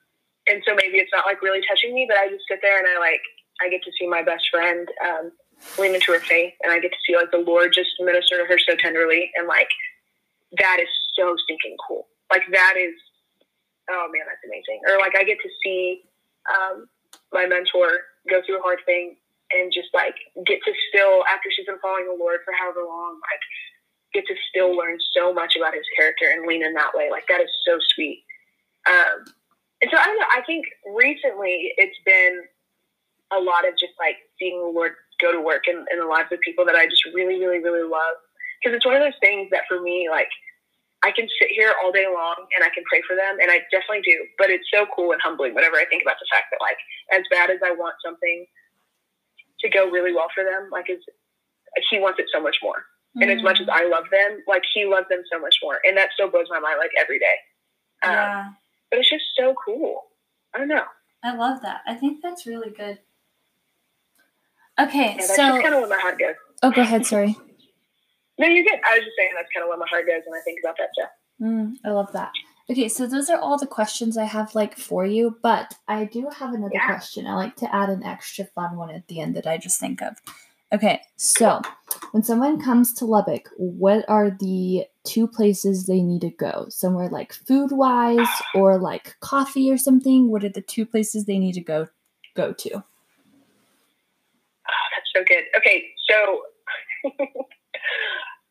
and 0.47 0.63
so 0.67 0.75
maybe 0.75 0.99
it's 0.99 1.13
not 1.13 1.27
like 1.27 1.43
really 1.43 1.61
touching 1.69 1.95
me, 1.95 2.07
but 2.09 2.17
I 2.17 2.29
just 2.29 2.45
sit 2.49 2.61
there 2.63 2.79
and 2.79 2.87
I 2.87 2.99
like 2.99 3.23
I 3.61 3.69
get 3.69 3.83
to 3.85 3.93
see 3.99 4.07
my 4.07 4.23
best 4.23 4.45
friend 4.51 4.87
um, 5.05 5.33
lean 5.79 5.95
into 5.95 6.13
her 6.13 6.21
faith, 6.21 6.55
and 6.63 6.73
I 6.73 6.81
get 6.81 6.93
to 6.93 6.99
see 7.07 7.17
like 7.17 7.31
the 7.31 7.45
Lord 7.45 7.73
just 7.73 7.91
minister 8.01 8.39
to 8.39 8.47
her 8.47 8.59
so 8.59 8.77
tenderly, 8.77 9.31
and 9.37 9.47
like 9.47 9.69
that 10.59 10.79
is 10.81 10.89
so 11.17 11.35
stinking 11.45 11.77
cool. 11.87 12.07
Like 12.31 12.43
that 12.53 12.75
is, 12.79 12.95
oh 13.91 14.09
man, 14.13 14.25
that's 14.27 14.45
amazing. 14.45 14.81
Or 14.89 14.99
like 14.99 15.17
I 15.17 15.25
get 15.25 15.39
to 15.43 15.51
see 15.63 16.03
um, 16.49 16.89
my 17.33 17.47
mentor 17.47 18.13
go 18.29 18.43
through 18.45 18.59
a 18.59 18.63
hard 18.63 18.81
thing 18.87 19.17
and 19.53 19.73
just 19.73 19.89
like 19.95 20.15
get 20.47 20.59
to 20.65 20.73
still 20.91 21.23
after 21.31 21.51
she's 21.51 21.67
been 21.67 21.79
following 21.81 22.07
the 22.07 22.19
Lord 22.19 22.41
for 22.45 22.53
however 22.59 22.83
long, 22.83 23.21
like 23.31 23.45
get 24.15 24.27
to 24.27 24.35
still 24.51 24.77
learn 24.77 24.99
so 25.15 25.33
much 25.33 25.55
about 25.57 25.75
his 25.75 25.87
character 25.97 26.27
and 26.33 26.47
lean 26.47 26.65
in 26.65 26.75
that 26.75 26.95
way. 26.95 27.11
Like 27.11 27.27
that 27.29 27.41
is 27.41 27.51
so 27.67 27.79
sweet. 27.95 28.25
Um, 28.89 29.27
and 29.83 29.91
so 29.91 29.99
I 29.99 30.07
don't 30.07 30.19
know. 30.19 30.31
I 30.35 30.43
think 30.47 30.67
recently 30.95 31.75
it's 31.77 31.99
been 32.05 32.43
a 33.33 33.39
lot 33.39 33.69
of 33.69 33.75
just 33.79 33.93
like 33.99 34.17
seeing 34.39 34.59
the 34.61 34.73
Lord 34.73 34.93
go 35.21 35.33
to 35.33 35.41
work 35.41 35.69
in, 35.69 35.85
in 35.93 35.99
the 35.99 36.07
lives 36.07 36.33
of 36.33 36.41
people 36.41 36.65
that 36.67 36.75
I 36.75 36.87
just 36.87 37.05
really, 37.15 37.39
really, 37.39 37.59
really 37.59 37.89
love. 37.89 38.17
Because 38.61 38.77
it's 38.77 38.87
one 38.87 38.97
of 38.97 39.03
those 39.03 39.19
things 39.21 39.49
that 39.51 39.65
for 39.69 39.81
me, 39.81 40.09
like, 40.11 40.29
I 41.05 41.13
can 41.13 41.29
sit 41.39 41.51
here 41.51 41.75
all 41.83 41.93
day 41.93 42.07
long 42.09 42.47
and 42.57 42.65
I 42.65 42.71
can 42.73 42.83
pray 42.89 43.03
for 43.07 43.15
them, 43.15 43.39
and 43.41 43.51
I 43.51 43.61
definitely 43.71 44.03
do. 44.03 44.17
But 44.39 44.51
it's 44.51 44.67
so 44.73 44.87
cool 44.95 45.13
and 45.13 45.21
humbling 45.23 45.55
whenever 45.55 45.77
I 45.77 45.85
think 45.85 46.03
about 46.03 46.17
the 46.19 46.27
fact 46.33 46.47
that, 46.51 46.61
like, 46.61 46.79
as 47.13 47.23
bad 47.31 47.51
as 47.51 47.61
I 47.65 47.71
want 47.73 47.95
something 48.05 48.47
to 49.61 49.69
go 49.69 49.91
really 49.91 50.13
well 50.13 50.29
for 50.35 50.43
them, 50.43 50.69
like, 50.73 50.91
is 50.91 50.99
he 51.91 52.01
wants 52.01 52.19
it 52.19 52.27
so 52.33 52.41
much 52.41 52.57
more. 52.63 52.85
Mm-hmm. 53.17 53.23
And 53.23 53.31
as 53.31 53.43
much 53.43 53.61
as 53.61 53.69
I 53.69 53.85
love 53.87 54.05
them, 54.11 54.43
like, 54.49 54.63
he 54.75 54.85
loves 54.85 55.09
them 55.09 55.23
so 55.31 55.39
much 55.39 55.57
more, 55.63 55.79
and 55.85 55.97
that 55.97 56.11
still 56.13 56.31
blows 56.31 56.49
my 56.51 56.59
mind, 56.59 56.77
like, 56.79 56.93
every 56.99 57.19
day. 57.19 57.37
Um, 58.03 58.13
yeah. 58.13 58.49
But 58.91 59.01
it's 59.01 59.11
just 59.11 59.25
so 59.39 59.55
cool. 59.65 60.03
I 60.55 60.59
don't 60.59 60.69
know. 60.69 60.85
I 61.23 61.35
love 61.37 61.61
that. 61.63 61.83
I 61.87 61.95
think 61.95 62.23
that's 62.23 62.47
really 62.47 62.71
good. 62.71 62.99
Okay, 64.79 65.11
Yeah, 65.11 65.17
that's 65.17 65.37
so 65.37 65.63
kind 65.63 65.75
of 65.75 65.81
where 65.81 65.89
my 65.89 65.99
heart 65.99 66.19
goes. 66.19 66.35
oh, 66.63 66.71
go 66.71 66.83
ahead. 66.83 67.07
Sorry. 67.07 67.37
No, 68.39 68.47
you're 68.47 68.65
good. 68.65 68.79
I 68.87 68.97
was 68.97 69.05
just 69.07 69.17
saying 69.17 69.31
that's 69.35 69.49
kind 69.55 69.65
of 69.65 69.69
where 69.71 69.79
my 69.79 69.87
heart 69.89 70.05
goes 70.07 70.21
when 70.27 70.39
I 70.39 70.43
think 70.45 70.59
about 70.63 70.77
that 70.77 70.91
stuff. 70.93 71.09
Mm, 71.41 71.77
I 71.87 71.89
love 71.91 72.13
that. 72.13 72.33
Okay, 72.69 72.87
so 72.87 73.07
those 73.07 73.31
are 73.31 73.39
all 73.39 73.57
the 73.57 73.67
questions 73.67 74.19
I 74.19 74.25
have 74.27 74.55
like 74.55 74.77
for 74.77 75.07
you, 75.07 75.39
but 75.43 75.73
I 75.89 76.05
do 76.05 76.29
have 76.39 76.53
another 76.53 76.75
Yeah. 76.75 76.85
question. 76.85 77.27
I 77.27 77.33
like 77.35 77.57
to 77.57 77.75
add 77.75 77.89
an 77.89 78.03
extra 78.03 78.45
fun 78.45 78.77
one 78.77 78.91
at 78.91 79.09
the 79.09 79.21
end 79.21 79.37
that 79.37 79.47
I 79.47 79.57
just 79.57 79.81
think 79.81 80.03
of. 80.03 80.17
Okay, 80.71 81.01
so 81.17 81.63
when 82.11 82.23
someone 82.25 82.61
comes 82.61 82.93
to 82.95 83.07
Lubbock, 83.07 83.49
what 83.57 84.05
are 84.07 84.29
the 84.31 84.85
two 85.05 85.27
places 85.27 85.87
they 85.87 86.03
need 86.03 86.21
to 86.21 86.29
go? 86.31 86.67
Somewhere 86.69 87.09
like 87.09 87.33
food 87.33 87.71
wise 87.73 88.29
or 88.55 88.77
like 88.77 89.17
coffee 89.21 89.71
or 89.73 89.79
something? 89.79 90.31
What 90.31 90.45
are 90.45 90.51
the 90.51 90.61
two 90.61 90.85
places 90.85 91.25
they 91.25 91.39
need 91.39 91.55
to 91.55 91.63
go 91.63 91.87
go 92.35 92.53
to? 92.53 92.85
Oh, 95.17 95.21
so 95.21 95.25
good. 95.25 95.45
Okay, 95.57 95.89
so 96.09 96.43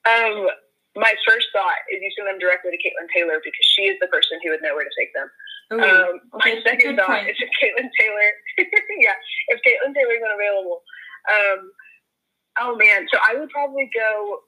um, 0.09 0.49
my 0.95 1.13
first 1.27 1.47
thought 1.53 1.85
is 1.91 2.01
you 2.01 2.11
send 2.17 2.27
them 2.27 2.39
directly 2.39 2.71
to 2.71 2.79
Caitlin 2.81 3.07
Taylor 3.13 3.37
because 3.43 3.65
she 3.75 3.83
is 3.83 3.97
the 4.01 4.07
person 4.07 4.39
who 4.43 4.51
would 4.51 4.61
know 4.61 4.73
where 4.73 4.85
to 4.85 4.97
take 4.97 5.13
them. 5.13 5.29
Um, 5.71 6.21
my 6.33 6.61
second 6.65 6.97
thought 6.97 7.25
point. 7.25 7.29
is 7.29 7.37
if 7.41 7.49
Caitlin 7.57 7.89
Taylor, 7.97 8.29
yeah, 9.01 9.17
if 9.49 9.59
Caitlin 9.65 9.93
Taylor's 9.93 10.21
unavailable. 10.23 10.81
Um, 11.25 11.59
oh 12.61 12.73
man, 12.77 13.07
so 13.11 13.19
I 13.21 13.35
would 13.37 13.49
probably 13.49 13.89
go. 13.93 14.41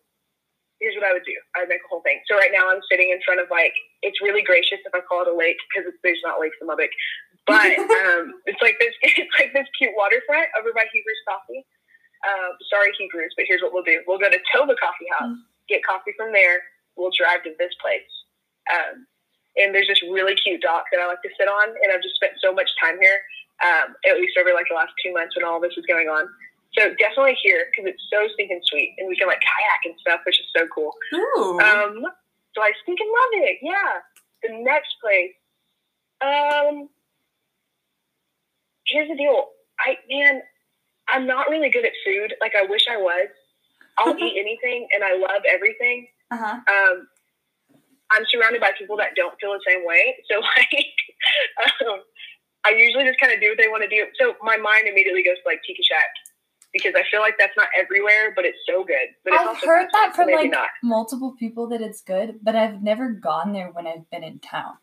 Here's 0.78 0.94
what 0.94 1.10
I 1.10 1.14
would 1.14 1.26
do. 1.26 1.34
I 1.58 1.66
would 1.66 1.74
make 1.74 1.82
a 1.82 1.90
whole 1.90 2.06
thing. 2.06 2.22
So 2.30 2.38
right 2.38 2.54
now 2.54 2.70
I'm 2.70 2.86
sitting 2.86 3.10
in 3.10 3.18
front 3.26 3.42
of 3.42 3.50
like 3.50 3.74
it's 4.06 4.22
really 4.22 4.46
gracious 4.46 4.78
if 4.86 4.94
I 4.94 5.02
call 5.02 5.26
it 5.26 5.28
a 5.28 5.34
lake 5.34 5.58
because 5.74 5.90
there's 6.06 6.22
not 6.22 6.38
lakes 6.38 6.54
in 6.62 6.70
Lubbock, 6.70 6.94
but 7.50 7.66
um, 8.06 8.38
it's 8.46 8.62
like 8.62 8.78
this 8.78 8.94
it's 9.02 9.34
like 9.42 9.58
this 9.58 9.66
cute 9.74 9.98
waterfront 9.98 10.54
over 10.54 10.70
by 10.78 10.86
Hebrews 10.94 11.22
Coffee. 11.26 11.66
Um, 12.26 12.58
sorry 12.70 12.90
Hebrews, 12.98 13.34
but 13.38 13.46
here's 13.48 13.62
what 13.62 13.74
we'll 13.74 13.86
do. 13.86 14.02
We'll 14.08 14.20
go 14.20 14.30
to 14.30 14.42
Tova 14.50 14.74
Coffee 14.80 15.10
House, 15.18 15.38
get 15.70 15.86
coffee 15.86 16.14
from 16.18 16.34
there. 16.34 16.64
We'll 16.96 17.14
drive 17.14 17.44
to 17.44 17.54
this 17.60 17.74
place. 17.82 18.10
Um, 18.74 19.06
and 19.58 19.74
there's 19.74 19.88
this 19.88 20.02
really 20.04 20.36
cute 20.36 20.62
dock 20.62 20.86
that 20.92 21.02
I 21.02 21.08
like 21.08 21.22
to 21.22 21.30
sit 21.38 21.48
on, 21.48 21.70
and 21.70 21.94
I've 21.94 22.02
just 22.02 22.16
spent 22.16 22.34
so 22.42 22.54
much 22.54 22.70
time 22.82 22.98
here, 23.02 23.22
um, 23.66 23.96
at 24.10 24.18
least 24.18 24.38
over 24.38 24.54
like 24.54 24.66
the 24.70 24.76
last 24.76 24.94
two 25.04 25.14
months 25.14 25.36
when 25.36 25.46
all 25.46 25.62
this 25.62 25.76
was 25.76 25.86
going 25.86 26.10
on. 26.10 26.30
So 26.78 26.94
definitely 27.00 27.38
here 27.42 27.66
because 27.72 27.90
it's 27.90 28.04
so 28.12 28.28
stinking 28.34 28.62
sweet, 28.66 28.94
and 28.98 29.08
we 29.08 29.16
can 29.16 29.28
like 29.28 29.42
kayak 29.42 29.82
and 29.86 29.96
stuff, 30.00 30.22
which 30.26 30.40
is 30.40 30.46
so 30.56 30.68
cool. 30.74 30.94
Ooh. 31.14 31.60
Um, 31.60 32.06
so 32.54 32.62
I 32.62 32.72
stinking 32.84 33.08
love 33.08 33.34
it. 33.46 33.58
Yeah. 33.62 34.02
The 34.44 34.64
next 34.64 34.94
place, 35.02 35.34
um, 36.22 36.90
here's 38.86 39.10
the 39.10 39.16
deal. 39.16 39.50
I 39.80 39.98
man, 40.10 40.42
I'm 41.10 41.26
not 41.26 41.50
really 41.50 41.70
good 41.70 41.86
at 41.86 41.94
food. 42.06 42.34
Like 42.42 42.54
I 42.56 42.66
wish 42.66 42.82
I 42.90 42.98
was. 42.98 43.28
I'll 43.98 44.18
eat 44.20 44.36
anything, 44.38 44.88
and 44.94 45.04
I 45.04 45.18
love 45.18 45.42
everything 45.52 46.08
uh 46.32 46.38
huh. 46.38 46.56
um, 46.68 47.08
I'm 48.12 48.24
surrounded 48.30 48.62
by 48.62 48.72
people 48.78 48.98
that 48.98 49.16
don't 49.16 49.34
feel 49.40 49.52
the 49.54 49.64
same 49.68 49.86
way. 49.86 50.16
So 50.30 50.40
like, 50.58 51.88
um, 51.88 52.00
I 52.66 52.72
usually 52.72 53.06
just 53.06 53.20
kind 53.20 53.34
of 53.34 53.40
do 53.40 53.50
what 53.50 53.58
they 53.58 53.68
want 53.68 53.84
to 53.84 53.90
do. 53.90 54.06
So 54.20 54.36
my 54.42 54.58
mind 54.58 54.88
immediately 54.88 55.24
goes 55.24 55.36
to 55.44 55.48
like 55.48 55.62
Tikka 55.66 55.84
Shack 55.84 56.12
because 56.74 56.94
I 56.96 57.04
feel 57.10 57.22
like 57.22 57.36
that's 57.40 57.56
not 57.58 57.68
everywhere, 57.78 58.34
but 58.36 58.46
it's 58.46 58.60
so 58.68 58.84
good. 58.84 59.16
But 59.24 59.34
it's 59.34 59.44
I've 59.44 59.64
heard 59.64 59.88
that 59.94 60.16
from 60.16 60.30
like 60.32 60.52
not. 60.52 60.70
multiple 60.84 61.36
people 61.38 61.68
that 61.70 61.82
it's 61.82 62.02
good, 62.02 62.40
but 62.44 62.56
I've 62.56 62.82
never 62.84 63.10
gone 63.12 63.54
there 63.54 63.70
when 63.72 63.88
I've 63.88 64.10
been 64.10 64.24
in 64.24 64.40
town. 64.40 64.76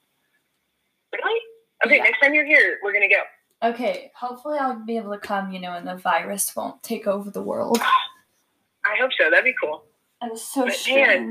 Really? 1.12 1.40
Okay, 1.84 1.96
Yeah. 1.96 2.04
next 2.04 2.20
time 2.20 2.34
you're 2.34 2.46
here, 2.46 2.78
we're 2.82 2.92
gonna 2.92 3.08
go. 3.08 3.22
Okay, 3.64 4.10
hopefully 4.14 4.58
I'll 4.58 4.84
be 4.84 4.96
able 4.98 5.12
to 5.12 5.18
come, 5.18 5.50
you 5.52 5.58
know, 5.60 5.72
and 5.72 5.86
the 5.86 5.96
virus 5.96 6.54
won't 6.54 6.82
take 6.82 7.06
over 7.06 7.30
the 7.30 7.42
world. 7.42 7.78
I 7.80 8.96
hope 9.00 9.10
so. 9.18 9.30
That'd 9.30 9.44
be 9.44 9.54
cool. 9.60 9.84
That 10.20 10.32
is 10.32 10.42
so 10.46 10.62
But 10.62 10.68
man- 10.68 10.76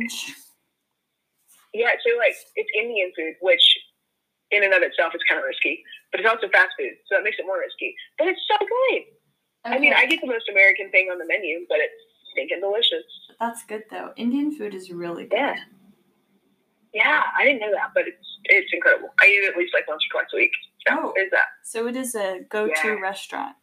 strange. 0.10 0.34
Yeah. 1.74 1.90
So 2.06 2.18
like, 2.18 2.34
it's 2.56 2.70
Indian 2.78 3.12
food, 3.16 3.36
which 3.42 3.62
in 4.52 4.64
and 4.64 4.74
of 4.74 4.82
itself 4.82 5.14
is 5.16 5.22
kind 5.30 5.40
of 5.40 5.46
risky, 5.46 5.84
but 6.12 6.20
it's 6.20 6.30
also 6.30 6.48
fast 6.50 6.70
food, 6.78 6.94
so 7.08 7.16
that 7.16 7.24
makes 7.24 7.38
it 7.40 7.46
more 7.46 7.60
risky. 7.60 7.96
But 8.18 8.28
it's 8.28 8.42
so 8.48 8.58
good. 8.60 9.02
I 9.66 9.80
mean, 9.80 9.94
I 9.94 10.06
get 10.06 10.20
the 10.22 10.28
most 10.28 10.50
American 10.50 10.92
thing 10.92 11.10
on 11.12 11.18
the 11.18 11.26
menu, 11.26 11.66
but 11.70 11.78
it's 11.80 11.94
stinking 12.32 12.60
delicious. 12.62 13.04
That's 13.40 13.64
good 13.66 13.84
though. 13.90 14.12
Indian 14.18 14.52
food 14.56 14.74
is 14.74 14.92
really 14.92 15.26
good. 15.26 15.38
Yeah. 15.38 15.56
Yeah, 16.94 17.24
I 17.36 17.44
didn't 17.44 17.62
know 17.62 17.72
that, 17.72 17.90
but 17.96 18.08
it's 18.08 18.28
it's 18.46 18.72
incredible. 18.74 19.10
I 19.22 19.28
eat 19.28 19.44
it 19.46 19.50
at 19.52 19.58
least 19.58 19.74
like 19.74 19.88
once 19.88 20.04
or 20.10 20.20
twice 20.22 20.30
a 20.34 20.38
week. 20.38 20.52
So 20.88 20.96
Oh. 21.00 21.14
is 21.18 21.32
that. 21.32 21.48
So 21.74 21.88
it 21.88 21.96
is 21.96 22.14
a 22.14 22.42
go-to 22.52 22.88
Yeah. 22.90 23.00
restaurant. 23.00 23.56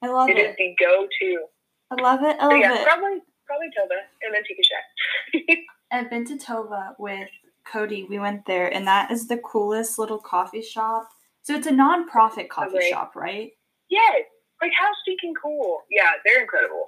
I 0.00 0.06
love 0.06 0.30
It 0.30 0.38
it. 0.38 0.48
is 0.48 0.56
the 0.56 0.74
go-to. 0.82 1.44
I 1.90 1.94
love 2.00 2.22
it. 2.22 2.36
I 2.40 2.44
So 2.44 2.48
love 2.48 2.58
yeah, 2.58 2.72
it. 2.80 2.86
probably 2.86 3.20
probably 3.46 3.66
Tova 3.78 3.98
and 4.22 4.32
then 4.34 4.42
Tikka 4.44 4.62
Shack. 4.64 5.58
I've 5.92 6.08
been 6.08 6.24
to 6.24 6.36
Tova 6.38 6.94
with 6.98 7.28
Cody. 7.66 8.04
We 8.08 8.18
went 8.18 8.46
there, 8.46 8.72
and 8.72 8.86
that 8.86 9.10
is 9.10 9.28
the 9.28 9.36
coolest 9.36 9.98
little 9.98 10.16
coffee 10.18 10.62
shop. 10.62 11.10
So 11.42 11.54
it's 11.54 11.66
a 11.66 11.70
non-profit 11.72 12.48
coffee 12.48 12.78
Okay. 12.78 12.88
shop, 12.90 13.14
right? 13.14 13.52
yes, 13.90 14.22
like 14.62 14.72
how 14.80 14.88
stinking 15.02 15.34
cool. 15.34 15.82
Yeah, 15.90 16.12
they're 16.24 16.40
incredible. 16.40 16.86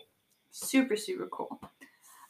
Super, 0.53 0.97
super 0.97 1.27
cool. 1.27 1.61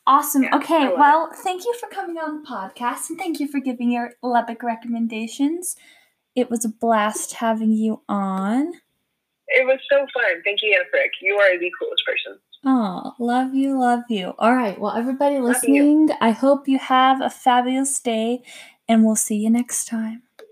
Awesome. 0.05 0.43
Yeah, 0.45 0.57
okay, 0.57 0.81
love 0.85 0.93
it. 0.95 0.99
well, 0.99 1.31
thank 1.33 1.65
you 1.65 1.75
for 1.79 1.89
coming 1.91 2.17
on 2.19 2.43
the 2.43 2.49
podcast 2.49 3.09
and 3.11 3.19
thank 3.19 3.39
you 3.39 3.47
for 3.47 3.61
giving 3.61 3.93
your 3.93 4.15
Lubbock 4.21 4.65
recommendations. 4.65 5.77
It 6.35 6.51
was 6.51 6.64
a 6.64 6.68
blast 6.68 7.35
having 7.35 7.73
you 7.73 8.03
on. 8.09 8.73
It 9.49 9.66
was 9.66 9.79
so 9.90 9.99
fun. 9.99 10.42
Thank 10.45 10.61
you, 10.62 10.73
Anna 10.75 10.85
Frick. 10.90 11.12
You 11.21 11.35
are 11.35 11.59
the 11.59 11.71
coolest 11.79 12.03
person. 12.07 12.38
Oh, 12.64 13.12
love 13.18 13.55
you, 13.55 13.79
love 13.79 14.05
you. 14.09 14.35
All 14.38 14.55
right, 14.55 14.79
well, 14.79 14.97
everybody 14.97 15.40
listening, 15.40 16.11
I 16.21 16.31
hope 16.31 16.68
you 16.68 16.79
have 16.79 17.21
a 17.21 17.29
fabulous 17.29 17.99
day 17.99 18.42
and 18.88 19.05
we'll 19.05 19.16
see 19.16 19.37
you 19.37 19.51
next 19.51 19.87
time. 19.87 20.23